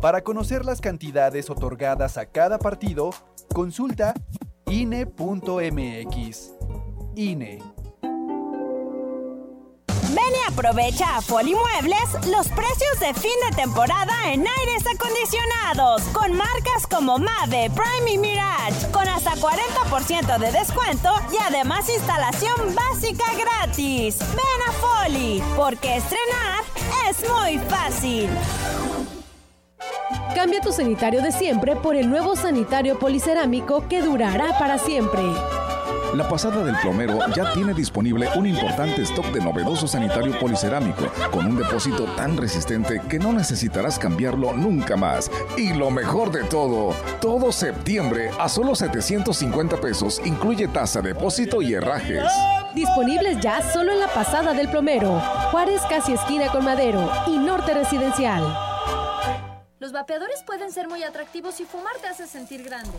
[0.03, 3.09] Para conocer las cantidades otorgadas a cada partido,
[3.55, 4.13] consulta
[4.67, 6.53] INE.mx.
[7.17, 7.72] INE
[10.13, 16.03] Ven y aprovecha a Foli Muebles los precios de fin de temporada en aires acondicionados
[16.13, 22.75] con marcas como Mave, Prime y Mirage con hasta 40% de descuento y además instalación
[22.75, 24.19] básica gratis.
[24.19, 26.63] Ven a Foli porque estrenar
[27.09, 28.29] es muy fácil.
[30.35, 35.23] Cambia tu sanitario de siempre por el nuevo sanitario policerámico que durará para siempre.
[36.15, 41.47] La pasada del plomero ya tiene disponible un importante stock de novedoso sanitario policerámico con
[41.47, 45.31] un depósito tan resistente que no necesitarás cambiarlo nunca más.
[45.57, 51.73] Y lo mejor de todo, todo septiembre a solo 750 pesos incluye tasa, depósito y
[51.73, 52.31] herrajes.
[52.75, 55.19] Disponibles ya solo en la pasada del plomero,
[55.51, 58.43] Juárez casi esquina con Madero y Norte Residencial.
[59.79, 62.99] Los vapeadores pueden ser muy atractivos y fumar te hace sentir grande.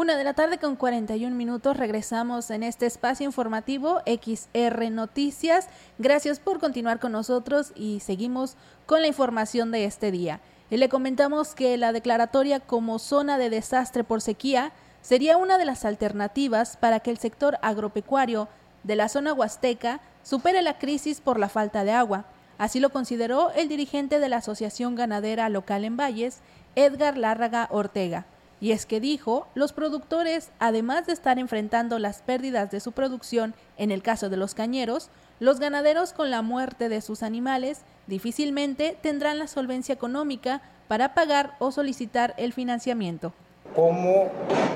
[0.00, 5.68] Una de la tarde con 41 minutos regresamos en este espacio informativo XR Noticias.
[5.98, 10.40] Gracias por continuar con nosotros y seguimos con la información de este día.
[10.70, 14.72] Y le comentamos que la declaratoria como zona de desastre por sequía
[15.02, 18.48] sería una de las alternativas para que el sector agropecuario
[18.84, 22.24] de la zona huasteca supere la crisis por la falta de agua.
[22.56, 26.40] Así lo consideró el dirigente de la Asociación Ganadera Local en Valles,
[26.74, 28.24] Edgar Lárraga Ortega.
[28.60, 33.54] Y es que dijo, los productores, además de estar enfrentando las pérdidas de su producción
[33.78, 35.08] en el caso de los cañeros,
[35.38, 41.56] los ganaderos con la muerte de sus animales difícilmente tendrán la solvencia económica para pagar
[41.58, 43.32] o solicitar el financiamiento.
[43.74, 44.26] ¿Cómo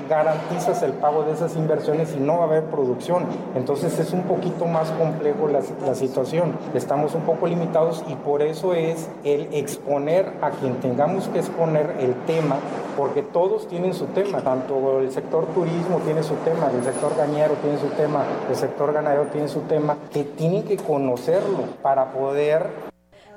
[0.09, 3.25] garantizas el pago de esas inversiones si no va a haber producción?
[3.53, 6.53] Entonces es un poquito más complejo la, la, situación.
[6.73, 11.95] Estamos un poco limitados y por eso es el exponer a quien tengamos que exponer
[11.99, 12.55] el tema,
[12.95, 17.55] porque todos tienen su tema, tanto el sector turismo tiene su tema, el sector gañero
[17.55, 22.94] tiene su tema, el sector ganadero tiene su tema, que tienen que conocerlo para poder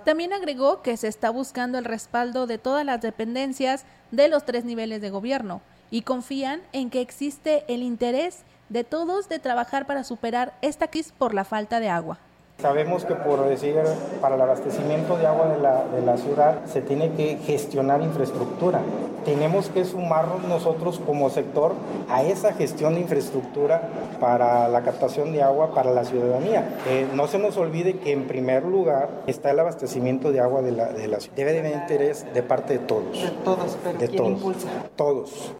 [0.08, 4.64] también agregó que se está buscando el respaldo de todas las dependencias de los tres
[4.64, 8.38] niveles de gobierno y confían en que existe el interés
[8.70, 12.18] de todos de trabajar para superar esta crisis por la falta de agua.
[12.60, 13.76] Sabemos que por decir,
[14.20, 18.80] para el abastecimiento de agua de la, de la, ciudad se tiene que gestionar infraestructura.
[19.24, 21.74] Tenemos que sumarnos nosotros como sector
[22.08, 23.88] a esa gestión de infraestructura
[24.18, 26.68] para la captación de agua para la ciudadanía.
[26.88, 30.72] Eh, no se nos olvide que en primer lugar está el abastecimiento de agua de
[30.72, 31.36] la, de la ciudad.
[31.36, 33.22] Debe de haber interés de parte de todos.
[33.22, 34.32] De todos, pero de ¿quién todos.
[34.32, 34.68] impulsa?
[34.96, 35.54] Todos.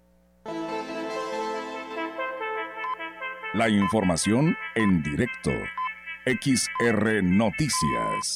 [3.55, 5.53] La información en directo.
[6.29, 8.35] XR Noticias.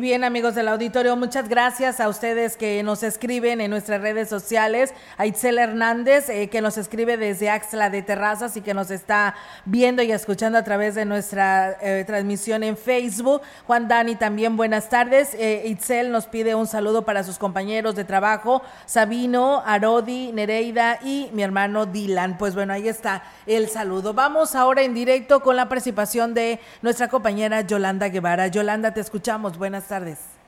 [0.00, 4.94] Bien, amigos del auditorio, muchas gracias a ustedes que nos escriben en nuestras redes sociales.
[5.16, 9.34] A Itzel Hernández, eh, que nos escribe desde Axla de Terrazas y que nos está
[9.64, 13.42] viendo y escuchando a través de nuestra eh, transmisión en Facebook.
[13.66, 15.34] Juan Dani también, buenas tardes.
[15.34, 21.28] Eh, Itzel nos pide un saludo para sus compañeros de trabajo, Sabino, Arodi, Nereida y
[21.32, 22.38] mi hermano Dylan.
[22.38, 24.14] Pues bueno, ahí está el saludo.
[24.14, 28.46] Vamos ahora en directo con la participación de nuestra compañera Yolanda Guevara.
[28.46, 29.58] Yolanda, te escuchamos.
[29.58, 30.38] Buenas tardes.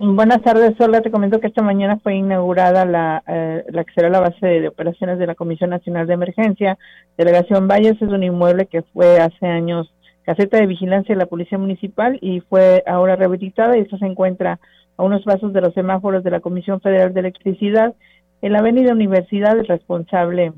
[0.00, 1.00] Buenas tardes, Sola.
[1.00, 4.68] Te comento que esta mañana fue inaugurada la, eh, la que será la base de
[4.68, 6.78] operaciones de la Comisión Nacional de Emergencia.
[7.16, 9.92] Delegación Valles es un inmueble que fue hace años
[10.24, 14.60] caseta de vigilancia de la Policía Municipal y fue ahora rehabilitada y esto se encuentra
[14.96, 17.94] a unos pasos de los semáforos de la Comisión Federal de Electricidad.
[18.40, 20.52] En la Avenida Universidad, el responsable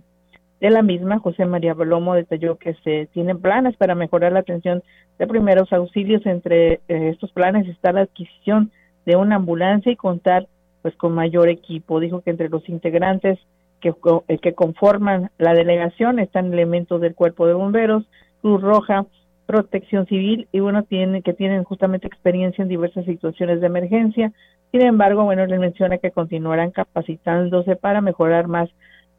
[0.60, 4.82] de la misma, José María Bolomo, detalló que se tienen planes para mejorar la atención
[5.18, 6.24] de primeros auxilios.
[6.26, 8.70] Entre eh, estos planes está la adquisición
[9.06, 10.46] de una ambulancia y contar
[10.82, 11.98] pues con mayor equipo.
[11.98, 13.38] Dijo que entre los integrantes
[13.80, 13.94] que,
[14.28, 16.18] eh, que conforman la delegación.
[16.18, 18.04] Están elementos del Cuerpo de Bomberos,
[18.42, 19.06] Cruz Roja,
[19.46, 24.32] Protección Civil y bueno, tienen, que tienen justamente experiencia en diversas situaciones de emergencia.
[24.70, 28.68] Sin embargo, bueno, les menciona que continuarán capacitándose para mejorar más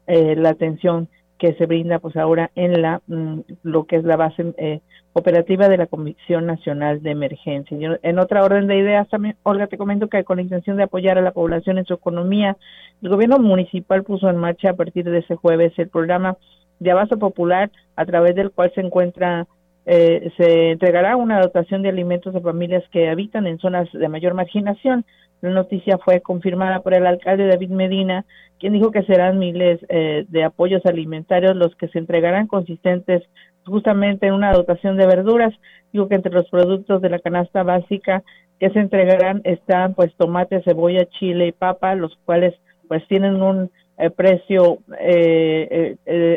[0.06, 1.08] eh, la atención
[1.42, 4.80] que se brinda pues ahora en la mm, lo que es la base eh,
[5.12, 7.98] operativa de la Comisión Nacional de Emergencia.
[8.00, 11.18] en otra orden de ideas también, Olga, te comento que con la intención de apoyar
[11.18, 12.56] a la población en su economía,
[13.02, 16.36] el gobierno municipal puso en marcha a partir de ese jueves el programa
[16.78, 19.48] de abasto popular a través del cual se encuentra
[19.84, 24.34] eh, se entregará una dotación de alimentos a familias que habitan en zonas de mayor
[24.34, 25.04] marginación.
[25.40, 28.24] La noticia fue confirmada por el alcalde David Medina,
[28.60, 33.22] quien dijo que serán miles eh, de apoyos alimentarios los que se entregarán consistentes
[33.64, 35.52] justamente en una dotación de verduras.
[35.92, 38.22] Digo que entre los productos de la canasta básica
[38.60, 42.54] que se entregarán están pues tomate, cebolla, chile y papa, los cuales
[42.86, 43.68] pues tienen un
[43.98, 44.78] eh, precio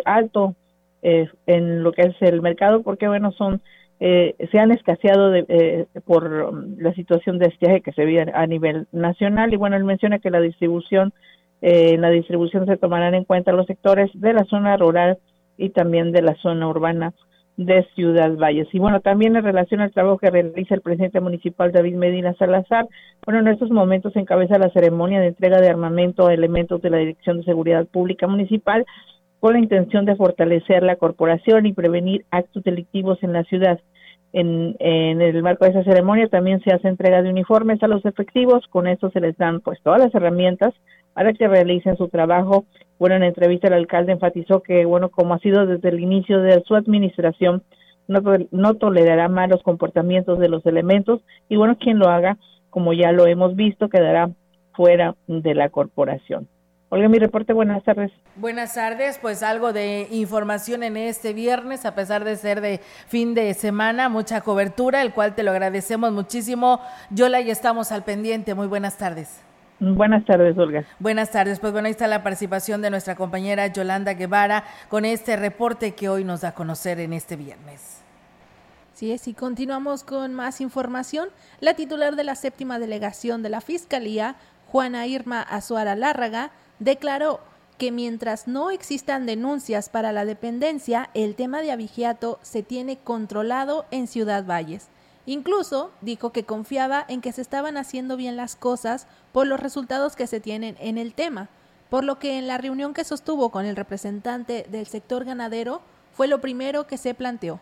[0.03, 0.55] alto
[1.07, 3.61] eh, en lo que es el mercado porque bueno son
[3.99, 8.25] eh, se han escaseado de, eh, por um, la situación de estiaje que se vive
[8.33, 11.13] a nivel nacional y bueno él menciona que la distribución
[11.61, 15.19] en la distribución se tomarán en cuenta los sectores de la zona rural
[15.59, 17.13] y también de la zona urbana
[17.57, 18.67] de Ciudad Valles.
[18.73, 22.87] Y bueno, también en relación al trabajo que realiza el presidente municipal David Medina Salazar,
[23.25, 26.97] bueno, en estos momentos encabeza la ceremonia de entrega de armamento a elementos de la
[26.97, 28.85] Dirección de Seguridad Pública Municipal
[29.39, 33.79] con la intención de fortalecer la corporación y prevenir actos delictivos en la ciudad.
[34.33, 38.05] En, en, el marco de esa ceremonia también se hace entrega de uniformes a los
[38.05, 40.73] efectivos, con esto se les dan pues todas las herramientas
[41.13, 42.65] para que realicen su trabajo.
[42.99, 46.61] Bueno, en entrevista el alcalde enfatizó que, bueno, como ha sido desde el inicio de
[46.65, 47.63] su administración,
[48.07, 48.21] no,
[48.51, 52.37] no tolerará malos comportamientos de los elementos y bueno, quien lo haga,
[52.69, 54.29] como ya lo hemos visto, quedará
[54.73, 56.47] fuera de la corporación.
[56.95, 58.09] Olga, mi reporte, buenas tardes.
[58.37, 62.79] Buenas tardes, pues algo de información en este viernes, a pesar de ser de
[63.09, 66.79] fin de semana, mucha cobertura, el cual te lo agradecemos muchísimo.
[67.09, 68.55] Yola, y estamos al pendiente.
[68.55, 69.41] Muy buenas tardes.
[69.81, 70.85] Buenas tardes, Olga.
[70.97, 71.59] Buenas tardes.
[71.59, 76.07] Pues bueno, ahí está la participación de nuestra compañera Yolanda Guevara con este reporte que
[76.07, 78.03] hoy nos da a conocer en este viernes.
[78.93, 81.27] Sí, es, y continuamos con más información.
[81.59, 84.37] La titular de la séptima delegación de la Fiscalía,
[84.67, 87.39] Juana Irma Azuara Lárraga, declaró
[87.77, 93.85] que mientras no existan denuncias para la dependencia, el tema de abigiato se tiene controlado
[93.91, 94.87] en Ciudad Valles.
[95.25, 100.15] Incluso dijo que confiaba en que se estaban haciendo bien las cosas por los resultados
[100.15, 101.49] que se tienen en el tema,
[101.89, 105.81] por lo que en la reunión que sostuvo con el representante del sector ganadero
[106.13, 107.59] fue lo primero que se planteó.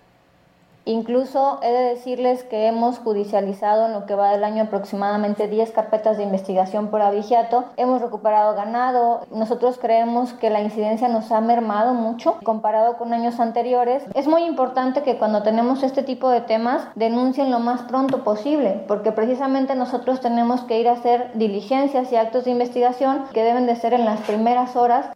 [0.86, 5.72] Incluso he de decirles que hemos judicializado en lo que va del año aproximadamente 10
[5.72, 7.66] carpetas de investigación por abigiato.
[7.78, 9.22] Hemos recuperado ganado.
[9.32, 14.04] Nosotros creemos que la incidencia nos ha mermado mucho comparado con años anteriores.
[14.14, 18.84] Es muy importante que cuando tenemos este tipo de temas denuncien lo más pronto posible,
[18.88, 23.68] porque precisamente nosotros tenemos que ir a hacer diligencias y actos de investigación que deben
[23.68, 25.08] de ser en las primeras horas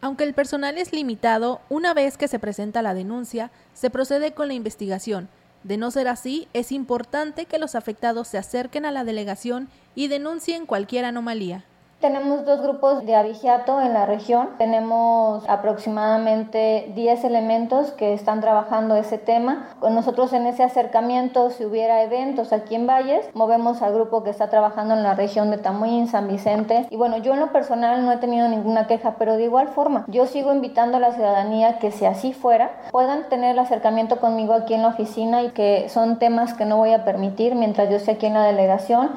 [0.00, 4.48] aunque el personal es limitado, una vez que se presenta la denuncia, se procede con
[4.48, 5.28] la investigación.
[5.64, 10.08] De no ser así, es importante que los afectados se acerquen a la delegación y
[10.08, 11.64] denuncien cualquier anomalía.
[12.00, 14.50] Tenemos dos grupos de abigiato en la región.
[14.56, 19.70] Tenemos aproximadamente 10 elementos que están trabajando ese tema.
[19.82, 24.48] Nosotros en ese acercamiento, si hubiera eventos aquí en Valles, movemos al grupo que está
[24.48, 26.86] trabajando en la región de Tamuín, San Vicente.
[26.88, 30.04] Y bueno, yo en lo personal no he tenido ninguna queja, pero de igual forma,
[30.06, 34.54] yo sigo invitando a la ciudadanía que si así fuera, puedan tener el acercamiento conmigo
[34.54, 37.96] aquí en la oficina y que son temas que no voy a permitir mientras yo
[37.96, 39.10] esté aquí en la delegación.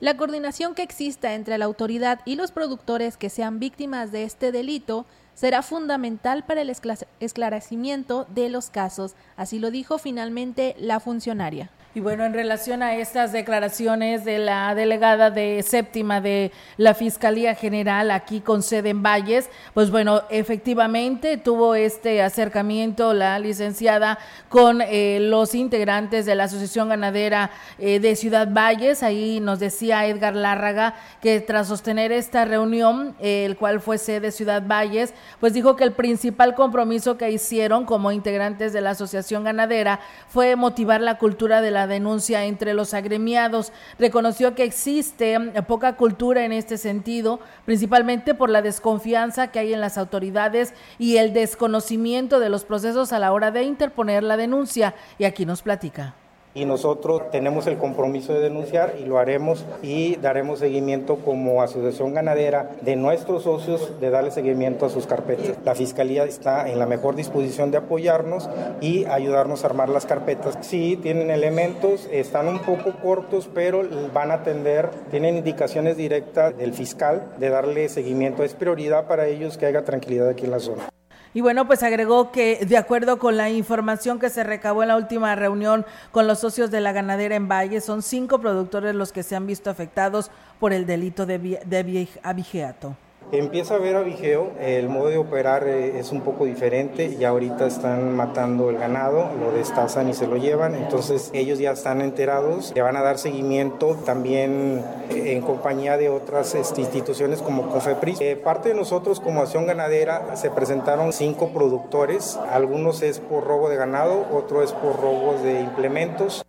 [0.00, 4.50] La coordinación que exista entre la autoridad y los productores que sean víctimas de este
[4.50, 6.72] delito será fundamental para el
[7.20, 11.70] esclarecimiento de los casos, así lo dijo finalmente la funcionaria.
[11.96, 17.54] Y bueno, en relación a estas declaraciones de la delegada de séptima de la Fiscalía
[17.54, 24.18] General aquí con sede en Valles, pues bueno, efectivamente tuvo este acercamiento la licenciada
[24.48, 29.04] con eh, los integrantes de la Asociación Ganadera eh, de Ciudad Valles.
[29.04, 34.32] Ahí nos decía Edgar Lárraga que tras sostener esta reunión, eh, el cual fue sede
[34.32, 39.44] Ciudad Valles, pues dijo que el principal compromiso que hicieron como integrantes de la Asociación
[39.44, 43.72] Ganadera fue motivar la cultura de la denuncia entre los agremiados.
[43.98, 49.80] Reconoció que existe poca cultura en este sentido, principalmente por la desconfianza que hay en
[49.80, 54.94] las autoridades y el desconocimiento de los procesos a la hora de interponer la denuncia.
[55.18, 56.14] Y aquí nos platica.
[56.54, 62.14] Y nosotros tenemos el compromiso de denunciar y lo haremos y daremos seguimiento como asociación
[62.14, 65.56] ganadera de nuestros socios de darle seguimiento a sus carpetas.
[65.64, 68.48] La Fiscalía está en la mejor disposición de apoyarnos
[68.80, 70.58] y ayudarnos a armar las carpetas.
[70.60, 73.82] Sí, tienen elementos, están un poco cortos, pero
[74.12, 78.44] van a atender, tienen indicaciones directas del fiscal de darle seguimiento.
[78.44, 80.88] Es prioridad para ellos que haya tranquilidad aquí en la zona.
[81.34, 84.96] Y bueno, pues agregó que de acuerdo con la información que se recabó en la
[84.96, 89.24] última reunión con los socios de la ganadera en Valle, son cinco productores los que
[89.24, 90.30] se han visto afectados
[90.60, 92.96] por el delito de, de abigeato.
[93.34, 97.66] Empieza a haber avigeo, el modo de operar eh, es un poco diferente y ahorita
[97.66, 102.70] están matando el ganado, lo destazan y se lo llevan, entonces ellos ya están enterados,
[102.76, 108.20] le van a dar seguimiento también eh, en compañía de otras este, instituciones como Cofepris.
[108.20, 113.68] Eh, parte de nosotros como Acción Ganadera se presentaron cinco productores, algunos es por robo
[113.68, 116.44] de ganado, otro es por robos de implementos.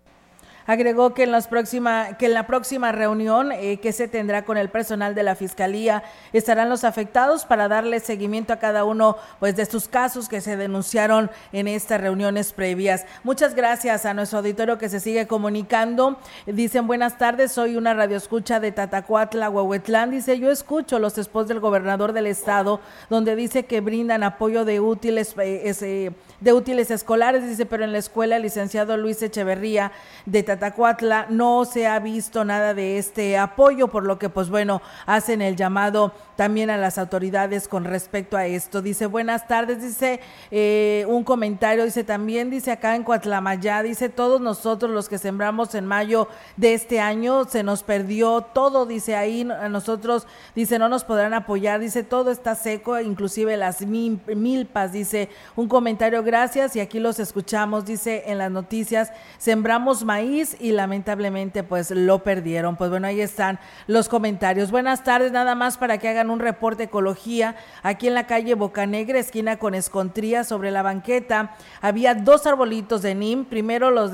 [0.68, 4.58] Agregó que en, las próxima, que en la próxima reunión eh, que se tendrá con
[4.58, 6.02] el personal de la Fiscalía
[6.34, 10.58] estarán los afectados para darle seguimiento a cada uno pues, de sus casos que se
[10.58, 13.06] denunciaron en estas reuniones previas.
[13.24, 16.18] Muchas gracias a nuestro auditorio que se sigue comunicando.
[16.48, 20.10] Dicen buenas tardes, soy una radioescucha de Tatacuatla, Huehuetlán.
[20.10, 22.80] Dice, yo escucho los esposos del gobernador del estado
[23.12, 27.92] donde dice que brindan apoyo de útiles, eh, ese, de útiles escolares, dice, pero en
[27.92, 29.92] la escuela el licenciado Luis Echeverría
[30.26, 30.55] de Tatacuatla
[31.30, 35.56] no se ha visto nada de este apoyo, por lo que pues bueno, hacen el
[35.56, 38.82] llamado también a las autoridades con respecto a esto.
[38.82, 40.20] Dice, buenas tardes, dice
[40.52, 45.76] eh, un comentario, dice también, dice acá en Coatlamayá, dice todos nosotros los que sembramos
[45.76, 46.28] en mayo
[46.58, 51.34] de este año, se nos perdió todo, dice ahí, a nosotros, dice, no nos podrán
[51.34, 57.20] apoyar, dice, todo está seco, inclusive las milpas, dice un comentario, gracias, y aquí los
[57.20, 62.76] escuchamos, dice en las noticias, sembramos maíz y lamentablemente pues lo perdieron.
[62.76, 64.72] Pues bueno, ahí están los comentarios.
[64.72, 69.18] Buenas tardes, nada más para que hagan un reporte ecología aquí en la calle Bocanegra,
[69.18, 71.56] esquina con Escontría, sobre la banqueta.
[71.82, 74.12] Había dos arbolitos de NIM, primero los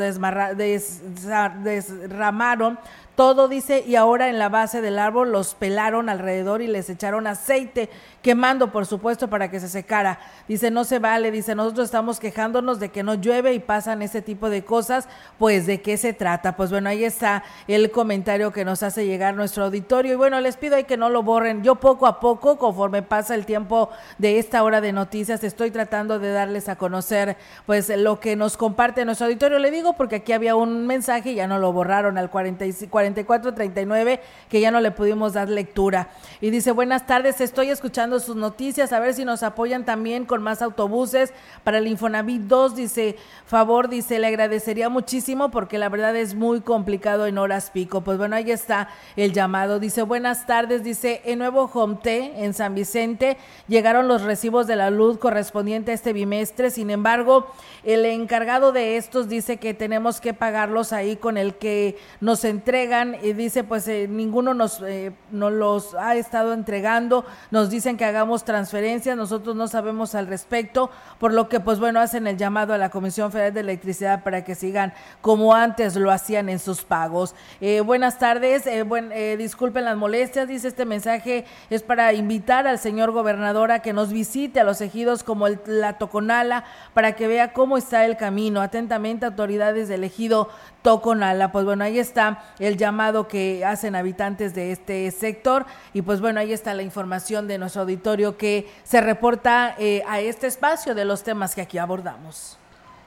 [1.63, 2.79] desramaron
[3.15, 7.27] todo dice, y ahora en la base del árbol los pelaron alrededor y les echaron
[7.27, 7.89] aceite,
[8.21, 10.19] quemando por supuesto para que se secara.
[10.47, 14.21] Dice, no se vale, dice, nosotros estamos quejándonos de que no llueve y pasan ese
[14.21, 15.07] tipo de cosas,
[15.37, 16.55] pues de qué se trata.
[16.55, 20.13] Pues bueno, ahí está el comentario que nos hace llegar nuestro auditorio.
[20.13, 21.63] Y bueno, les pido ahí que no lo borren.
[21.63, 26.19] Yo poco a poco, conforme pasa el tiempo de esta hora de noticias, estoy tratando
[26.19, 29.59] de darles a conocer pues lo que nos comparte nuestro auditorio.
[29.59, 34.21] Le digo porque aquí había un mensaje y ya no lo borraron al 45 4439
[34.49, 36.09] que ya no le pudimos dar lectura.
[36.39, 40.41] Y dice, buenas tardes, estoy escuchando sus noticias, a ver si nos apoyan también con
[40.41, 41.33] más autobuses
[41.63, 42.75] para el Infonavit 2.
[42.75, 48.01] Dice, favor, dice, le agradecería muchísimo porque la verdad es muy complicado en horas pico.
[48.01, 49.79] Pues bueno, ahí está el llamado.
[49.79, 53.37] Dice, buenas tardes, dice, en Nuevo Jomte, en San Vicente,
[53.67, 56.69] llegaron los recibos de la luz correspondiente a este bimestre.
[56.71, 57.47] Sin embargo,
[57.83, 62.90] el encargado de estos dice que tenemos que pagarlos ahí con el que nos entrega
[63.23, 68.43] y dice, pues eh, ninguno nos, eh, los ha estado entregando, nos dicen que hagamos
[68.43, 72.77] transferencias, nosotros no sabemos al respecto, por lo que pues bueno, hacen el llamado a
[72.77, 77.33] la Comisión Federal de Electricidad para que sigan como antes lo hacían en sus pagos.
[77.61, 83.11] Eh, buenas tardes, buen, disculpen las molestias, dice este mensaje, es para invitar al señor
[83.11, 87.53] gobernador a que nos visite a los ejidos como el, la Toconala para que vea
[87.53, 88.59] cómo está el camino.
[88.61, 90.49] Atentamente, autoridades del ejido
[90.81, 91.51] Toconala.
[91.51, 96.39] Pues bueno, ahí está el llamado que hacen habitantes de este sector y pues bueno,
[96.39, 101.05] ahí está la información de nuestro auditorio que se reporta eh, a este espacio de
[101.05, 102.57] los temas que aquí abordamos.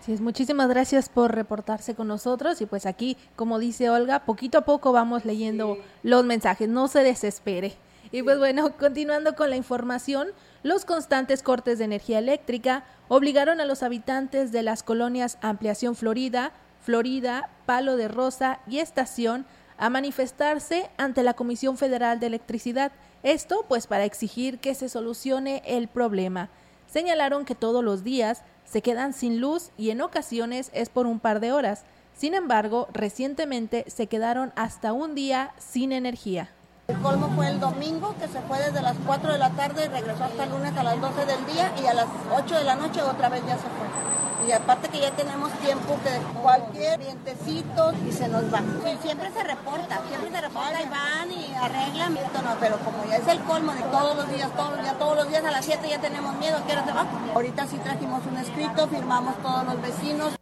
[0.05, 4.59] Sí, es, muchísimas gracias por reportarse con nosotros y pues aquí, como dice Olga, poquito
[4.59, 7.75] a poco vamos leyendo los mensajes, no se desespere.
[8.13, 10.29] Y pues bueno, continuando con la información,
[10.63, 16.53] los constantes cortes de energía eléctrica obligaron a los habitantes de las colonias Ampliación Florida,
[16.85, 19.47] Florida, Palo de Rosa y Estación
[19.79, 22.93] a manifestarse ante la Comisión Federal de Electricidad.
[23.23, 26.51] Esto pues para exigir que se solucione el problema.
[26.87, 31.21] Señalaron que todos los días se quedan sin luz y en ocasiones es por un
[31.21, 31.85] par de horas.
[32.15, 36.51] Sin embargo, recientemente se quedaron hasta un día sin energía.
[36.89, 39.89] El colmo fue el domingo, que se fue desde las 4 de la tarde y
[39.89, 42.07] regresó hasta el lunes a las 12 del día y a las
[42.37, 44.15] 8 de la noche otra vez ya se fue
[44.47, 48.59] y aparte que ya tenemos tiempo que cualquier vientecito y se nos va.
[48.59, 52.15] Sí, siempre se reporta, siempre se reporta y van y arreglan.
[52.15, 55.17] No, pero como ya es el colmo de todos los días, todos los días, todos
[55.17, 57.07] los días a las 7 ya tenemos miedo, ¿qué hora se va?
[57.35, 60.37] Ahorita sí trajimos un escrito, firmamos todos los vecinos.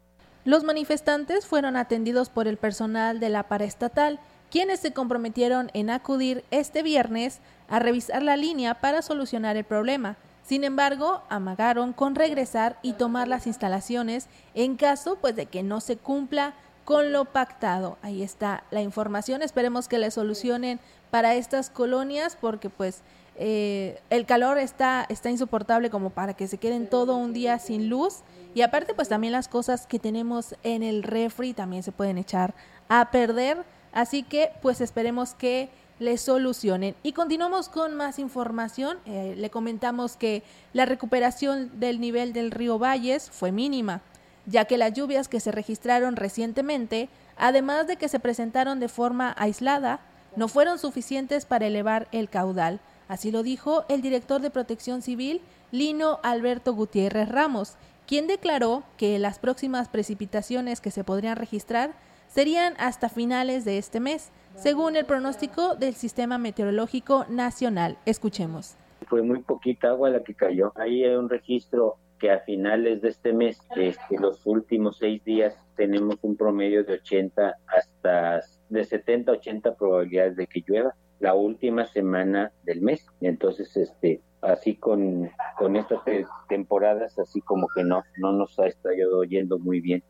[0.45, 4.19] Los manifestantes fueron atendidos por el personal de la paraestatal,
[4.53, 10.17] quienes se comprometieron en acudir este viernes a revisar la línea para solucionar el problema.
[10.45, 15.81] Sin embargo, amagaron con regresar y tomar las instalaciones en caso pues de que no
[15.81, 16.53] se cumpla
[16.85, 17.97] con lo pactado.
[18.03, 19.41] Ahí está la información.
[19.41, 20.81] Esperemos que le solucionen
[21.11, 23.01] para estas colonias porque pues
[23.37, 27.89] eh, el calor está, está insoportable como para que se queden todo un día sin
[27.89, 28.19] luz.
[28.55, 32.53] Y aparte pues también las cosas que tenemos en el refri también se pueden echar
[32.91, 33.65] a perder.
[33.93, 35.69] Así que pues esperemos que
[35.99, 36.95] le solucionen.
[37.03, 38.99] Y continuamos con más información.
[39.07, 44.03] Eh, le comentamos que la recuperación del nivel del río Valles fue mínima
[44.47, 49.35] ya que las lluvias que se registraron recientemente, además de que se presentaron de forma
[49.39, 50.01] aislada,
[50.37, 52.81] no fueron suficientes para elevar el caudal.
[53.09, 57.75] Así lo dijo el director de Protección Civil, Lino Alberto Gutiérrez Ramos,
[58.07, 61.93] quien declaró que las próximas precipitaciones que se podrían registrar
[62.33, 67.99] serían hasta finales de este mes, según el pronóstico del Sistema Meteorológico Nacional.
[68.07, 68.77] Escuchemos.
[69.07, 70.73] Fue muy poquita agua la que cayó.
[70.77, 75.55] Ahí hay un registro que a finales de este mes, este, los últimos seis días,
[75.77, 81.85] tenemos un promedio de 80 hasta de 70 80 probabilidades de que llueva la última
[81.87, 83.05] semana del mes.
[83.21, 86.01] Entonces, este, así con, con estas
[86.49, 90.03] temporadas, así como que no, no nos ha estado yendo muy bien.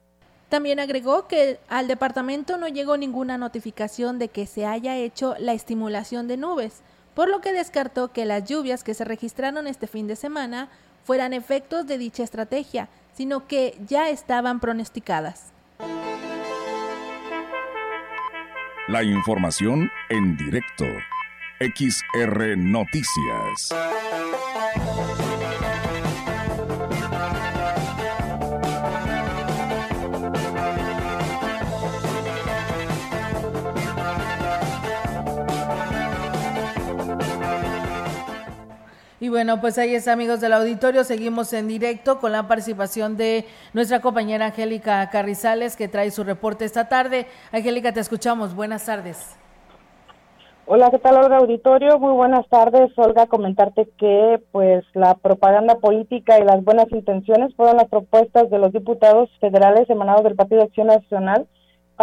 [0.52, 5.54] También agregó que al departamento no llegó ninguna notificación de que se haya hecho la
[5.54, 6.82] estimulación de nubes,
[7.14, 10.68] por lo que descartó que las lluvias que se registraron este fin de semana
[11.04, 15.54] fueran efectos de dicha estrategia, sino que ya estaban pronosticadas.
[18.88, 20.84] La información en directo.
[21.60, 23.70] XR Noticias.
[39.22, 41.04] Y bueno, pues ahí está, amigos del auditorio.
[41.04, 46.64] Seguimos en directo con la participación de nuestra compañera Angélica Carrizales, que trae su reporte
[46.64, 47.26] esta tarde.
[47.52, 48.56] Angélica, te escuchamos.
[48.56, 49.38] Buenas tardes.
[50.66, 52.00] Hola, ¿qué tal, Olga Auditorio?
[52.00, 53.28] Muy buenas tardes, Olga.
[53.28, 58.72] Comentarte que, pues, la propaganda política y las buenas intenciones fueron las propuestas de los
[58.72, 61.46] diputados federales emanados del Partido de Acción Nacional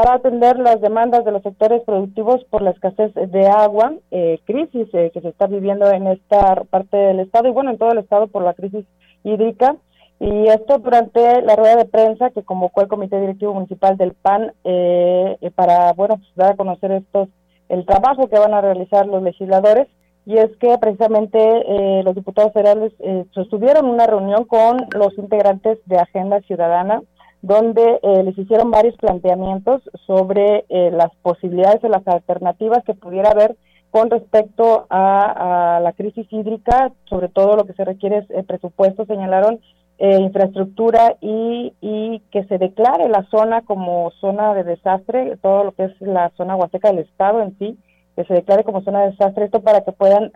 [0.02, 4.88] para atender las demandas de los sectores productivos por la escasez de agua, eh, crisis
[4.94, 7.98] eh, que se está viviendo en esta parte del estado y bueno, en todo el
[7.98, 8.86] estado por la crisis
[9.26, 9.76] hídrica.
[10.22, 14.54] Y esto durante la rueda de prensa que convocó el Comité Directivo Municipal del PAN
[14.64, 17.28] eh, para, bueno, pues, dar a conocer estos,
[17.68, 19.90] el trabajo que van a realizar los legisladores.
[20.26, 22.94] Y es que precisamente los diputados federales
[23.32, 27.02] sostuvieron una reunión con los integrantes de Agenda Ciudadana,
[27.42, 33.32] donde eh, les hicieron varios planteamientos sobre eh, las posibilidades o las alternativas que pudiera
[33.32, 33.56] haber
[33.92, 39.06] con respecto a, la crisis hídrica, sobre todo lo que se requiere es eh, presupuesto,
[39.06, 39.60] señalaron
[40.02, 45.86] infraestructura y, y que se declare la zona como zona de desastre, todo lo que
[45.86, 47.78] es la zona huasteca del Estado en sí,
[48.16, 50.32] que se declare como zona de desastre, esto para que puedan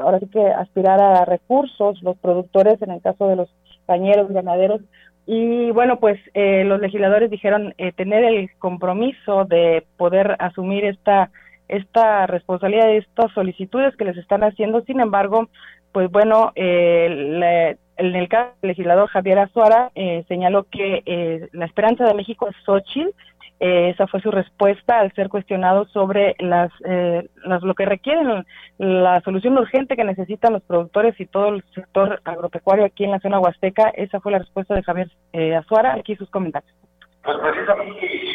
[0.00, 3.48] ahora sí que aspirar a recursos los productores, en el caso de los
[3.84, 4.80] cañeros, ganaderos,
[5.26, 11.30] y bueno, pues eh, los legisladores dijeron eh, tener el compromiso de poder asumir esta
[11.66, 14.82] esta responsabilidad de estas solicitudes que les están haciendo.
[14.82, 15.48] Sin embargo,
[15.92, 19.90] pues bueno, eh, en el caso del legislador Javier Azuara
[20.28, 23.14] señaló que la esperanza de México es Xochitl
[23.60, 28.44] eh, esa fue su respuesta al ser cuestionado sobre las, eh, lo que requieren,
[28.78, 33.20] la solución urgente que necesitan los productores y todo el sector agropecuario aquí en la
[33.20, 33.90] zona huasteca.
[33.90, 35.94] Esa fue la respuesta de Javier eh, Azuara.
[35.94, 36.74] Aquí sus comentarios.
[37.22, 38.34] Pues precisamente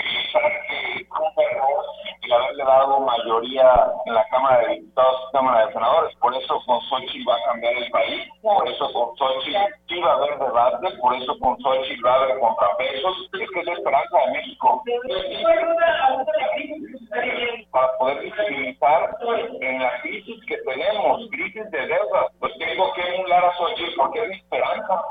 [2.30, 6.16] y haberle dado mayoría en la Cámara de Diputados y Cámara de Senadores.
[6.18, 9.58] Por eso con Xochitl va a cambiar el país, por eso con Xochitl
[9.88, 13.30] sí va a haber debate, por eso con Xochitl va a haber contrapesos.
[13.34, 14.84] Es que es la esperanza de México.
[17.72, 19.18] Para poder visibilizar
[19.62, 24.24] en la crisis que tenemos, crisis de deuda, pues tengo que emular a Xochitl porque
[24.24, 25.02] es mi esperanza.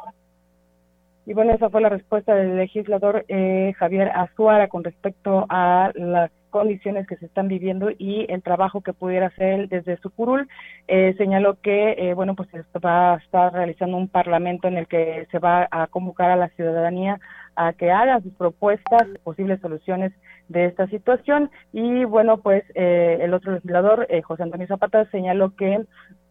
[1.27, 6.31] Y bueno, esa fue la respuesta del legislador eh, Javier Azuara con respecto a las
[6.51, 10.49] condiciones que se están viviendo y el trabajo que pudiera hacer desde su curul.
[10.87, 12.49] Eh, señaló que, eh, bueno, pues
[12.85, 16.49] va a estar realizando un parlamento en el que se va a convocar a la
[16.51, 17.21] ciudadanía
[17.57, 20.13] a que haga sus propuestas, posibles soluciones
[20.49, 21.51] de esta situación.
[21.73, 25.85] Y bueno, pues el otro legislador, José Antonio Zapata, señaló que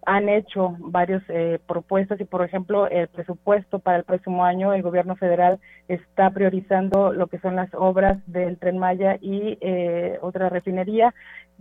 [0.08, 4.82] han hecho varias eh, propuestas y, por ejemplo, el presupuesto para el próximo año, el
[4.82, 10.48] gobierno federal está priorizando lo que son las obras del Tren Maya y eh, otra
[10.48, 11.14] refinería,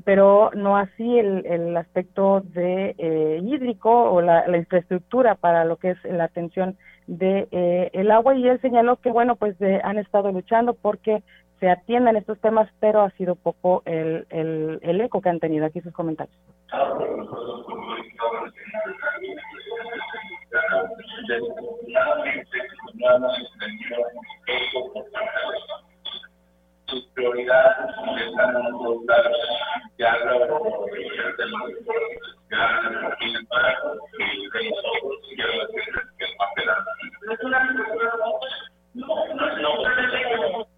[0.05, 5.78] pero no así el, el aspecto de eh, hídrico o la, la, infraestructura para lo
[5.78, 6.76] que es la atención
[7.09, 8.36] de eh, el agua.
[8.36, 11.24] Y él señaló que bueno pues han estado luchando porque
[11.61, 15.66] se atiendan estos temas, pero ha sido poco el, el, el eco que han tenido
[15.66, 16.36] aquí sus comentarios.
[26.86, 27.88] Sus prioridades
[28.28, 28.52] están
[29.98, 30.86] ya lo
[32.50, 32.68] ya
[33.48, 33.76] para
[40.38, 40.76] que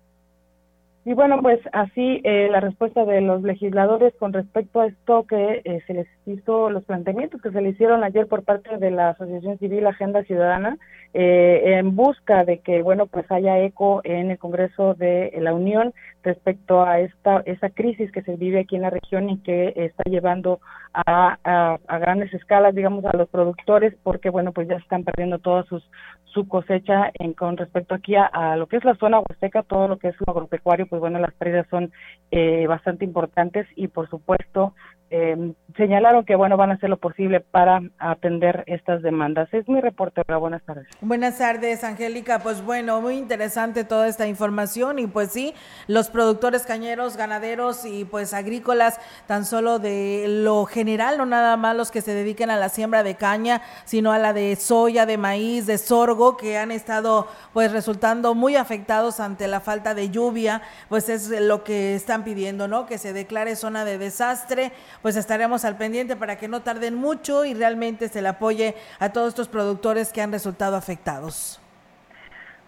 [1.08, 5.62] y bueno, pues así eh, la respuesta de los legisladores con respecto a esto que
[5.64, 9.08] eh, se les hizo, los planteamientos que se le hicieron ayer por parte de la
[9.08, 10.76] Asociación Civil Agenda Ciudadana,
[11.14, 15.94] eh, en busca de que, bueno, pues haya eco en el Congreso de la Unión
[16.22, 20.02] respecto a esta esa crisis que se vive aquí en la región y que está
[20.10, 20.60] llevando
[20.92, 25.62] a, a, grandes escalas, digamos, a los productores, porque, bueno, pues ya están perdiendo toda
[25.64, 25.82] sus,
[26.24, 29.98] su cosecha en, con respecto aquí a, lo que es la zona huasteca, todo lo
[29.98, 31.92] que es lo agropecuario, pues bueno, las pérdidas son
[32.30, 34.74] eh, bastante importantes y por supuesto
[35.10, 39.48] eh, señalaron que bueno van a hacer lo posible para atender estas demandas.
[39.52, 40.22] Es mi reporte.
[40.38, 40.86] Buenas tardes.
[41.00, 42.40] Buenas tardes, Angélica.
[42.40, 45.54] Pues bueno, muy interesante toda esta información y pues sí,
[45.86, 51.76] los productores cañeros, ganaderos y pues agrícolas, tan solo de lo general, no nada más
[51.76, 55.16] los que se dediquen a la siembra de caña, sino a la de soya, de
[55.16, 60.62] maíz, de sorgo, que han estado pues resultando muy afectados ante la falta de lluvia,
[60.88, 62.86] pues es lo que están pidiendo, ¿no?
[62.86, 64.72] Que se declare zona de desastre
[65.02, 69.12] pues estaremos al pendiente para que no tarden mucho y realmente se le apoye a
[69.12, 71.60] todos estos productores que han resultado afectados.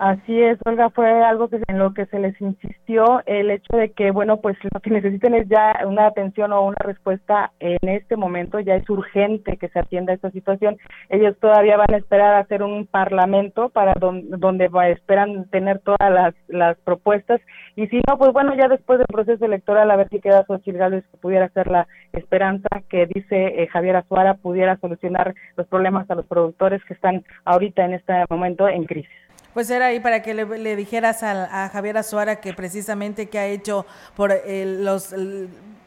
[0.01, 3.91] Así es, Olga, fue algo que en lo que se les insistió el hecho de
[3.91, 8.17] que, bueno, pues lo que necesiten es ya una atención o una respuesta en este
[8.17, 10.79] momento, ya es urgente que se atienda esta situación.
[11.11, 16.35] Ellos todavía van a esperar a hacer un parlamento para donde esperan tener todas las,
[16.49, 17.43] las propuestas
[17.77, 20.79] y si no, pues bueno, ya después del proceso electoral a ver si queda Xochitl
[20.79, 26.11] Gálvez que pudiera ser la esperanza que dice eh, Javier Azuara pudiera solucionar los problemas
[26.11, 29.30] a los productores que están ahorita en este momento en crisis.
[29.55, 33.85] Pues era ahí para que le, dijeras a, Javier Azuara que precisamente que ha hecho
[34.15, 35.15] por eh, los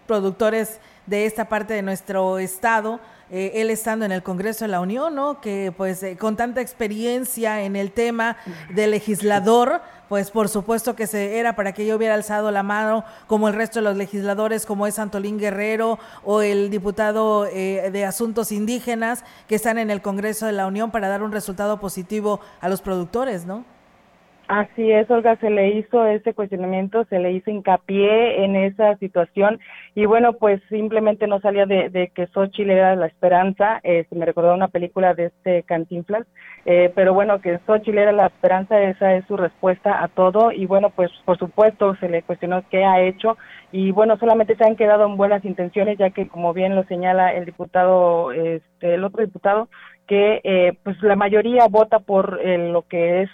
[0.05, 2.99] productores de esta parte de nuestro estado,
[3.29, 5.41] eh, él estando en el Congreso de la Unión, ¿no?
[5.41, 8.37] Que pues eh, con tanta experiencia en el tema
[8.73, 13.03] de legislador, pues por supuesto que se era para que yo hubiera alzado la mano
[13.25, 18.05] como el resto de los legisladores, como es Antolín Guerrero o el diputado eh, de
[18.05, 22.39] Asuntos Indígenas que están en el Congreso de la Unión para dar un resultado positivo
[22.61, 23.65] a los productores, ¿no?
[24.55, 29.59] Así es, Olga, se le hizo ese cuestionamiento, se le hizo hincapié en esa situación
[29.95, 34.53] y bueno, pues simplemente no salía de, que Xochitl era la esperanza, eh, me recordó
[34.53, 36.27] una película de este Cantinflas,
[36.65, 40.67] eh, pero bueno, que Xochitl era la esperanza, esa es su respuesta a todo y
[40.67, 43.39] bueno, pues por supuesto se le cuestionó qué ha hecho
[43.71, 47.33] y bueno, solamente se han quedado en buenas intenciones, ya que como bien lo señala
[47.33, 49.67] el diputado, este, el otro diputado,
[50.05, 53.29] que eh, pues la mayoría vota por eh, lo que es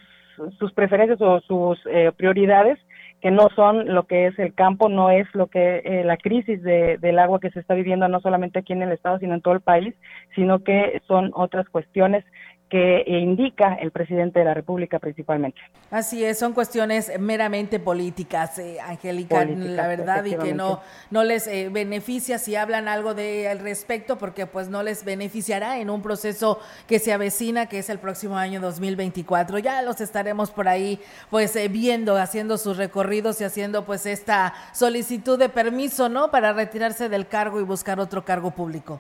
[0.58, 2.80] sus preferencias o sus eh, prioridades
[3.22, 6.64] que no son lo que es el campo, no es lo que eh, la crisis
[6.64, 9.42] de, del agua que se está viviendo no solamente aquí en el estado, sino en
[9.42, 9.94] todo el país,
[10.36, 12.24] sino que son otras cuestiones
[12.70, 15.60] que indica el presidente de la República principalmente.
[15.90, 21.48] Así es, son cuestiones meramente políticas, eh, Angélica, la verdad, y que no, no les
[21.48, 26.04] eh, beneficia si hablan algo de al respecto, porque pues no les beneficiará en un
[26.04, 29.58] proceso que se avecina, que es el próximo año 2024.
[29.58, 31.00] Ya los estaremos por ahí,
[31.32, 36.30] pues eh, viendo, haciendo sus recorridos y haciendo pues esta solicitud de permiso, ¿no?
[36.30, 39.00] Para retirarse del cargo y buscar otro cargo público.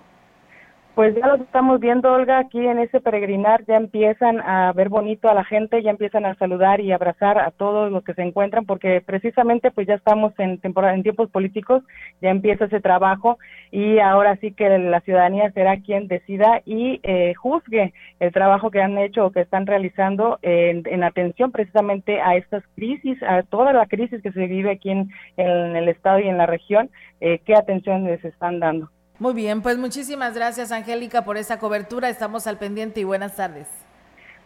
[0.99, 5.29] Pues ya lo estamos viendo, Olga, aquí en ese peregrinar ya empiezan a ver bonito
[5.29, 8.65] a la gente, ya empiezan a saludar y abrazar a todos los que se encuentran,
[8.65, 11.83] porque precisamente pues ya estamos en temporada, en tiempos políticos,
[12.21, 13.39] ya empieza ese trabajo
[13.71, 18.81] y ahora sí que la ciudadanía será quien decida y eh, juzgue el trabajo que
[18.81, 23.85] han hecho o que están realizando en, atención precisamente a estas crisis, a toda la
[23.85, 26.89] crisis que se vive aquí en, el estado y en la región,
[27.21, 28.89] eh, qué atención les están dando.
[29.19, 32.09] Muy bien, pues muchísimas gracias Angélica por esa cobertura.
[32.09, 33.67] Estamos al pendiente y buenas tardes.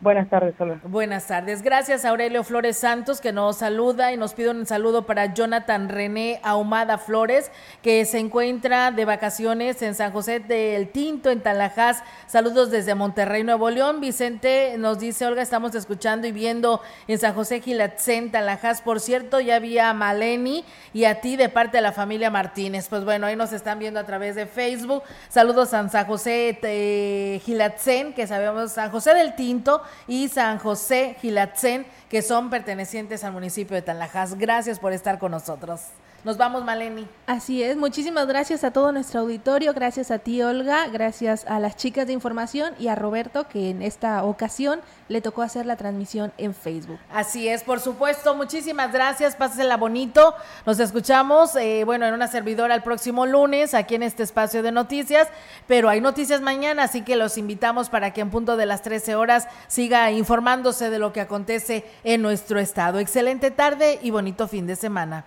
[0.03, 0.81] Buenas tardes, hola.
[0.83, 1.61] Buenas tardes.
[1.61, 6.41] Gracias Aurelio Flores Santos que nos saluda y nos pide un saludo para Jonathan René
[6.43, 7.49] Ahumada Flores
[7.81, 12.03] que se encuentra de vacaciones en San José del Tinto, en Talajás.
[12.27, 14.01] Saludos desde Monterrey, Nuevo León.
[14.01, 18.81] Vicente nos dice, Olga, estamos escuchando y viendo en San José Gilatzen, Talajás.
[18.81, 22.89] Por cierto, ya había a Maleni y a ti de parte de la familia Martínez.
[22.89, 25.01] Pues bueno, ahí nos están viendo a través de Facebook.
[25.29, 31.15] Saludos a San José eh, Gilatzen, que sabemos San José del Tinto y San José
[31.21, 34.35] Gilatzen, que son pertenecientes al municipio de Tanlajas.
[34.37, 35.81] Gracias por estar con nosotros.
[36.23, 37.05] Nos vamos, Maleni.
[37.27, 41.75] Así es, muchísimas gracias a todo nuestro auditorio, gracias a ti, Olga, gracias a las
[41.75, 46.31] chicas de información y a Roberto, que en esta ocasión le tocó hacer la transmisión
[46.37, 46.97] en Facebook.
[47.11, 50.33] Así es, por supuesto, muchísimas gracias, pásela bonito.
[50.65, 54.71] Nos escuchamos, eh, bueno, en una servidora el próximo lunes, aquí en este espacio de
[54.71, 55.27] noticias,
[55.67, 59.15] pero hay noticias mañana, así que los invitamos para que en punto de las 13
[59.15, 62.99] horas siga informándose de lo que acontece en nuestro estado.
[62.99, 65.25] Excelente tarde y bonito fin de semana.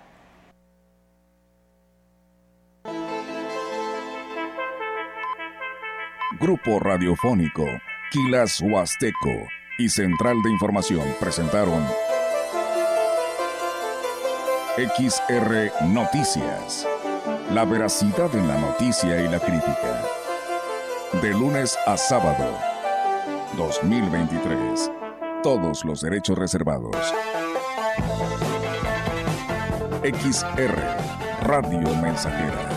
[6.39, 7.65] Grupo Radiofónico,
[8.11, 11.87] Quilas Huasteco y Central de Información presentaron
[14.77, 16.87] XR Noticias.
[17.53, 20.03] La veracidad en la noticia y la crítica.
[21.23, 22.59] De lunes a sábado.
[23.57, 24.91] 2023.
[25.43, 26.97] Todos los derechos reservados.
[30.03, 30.77] XR
[31.43, 32.76] Radio Mensajera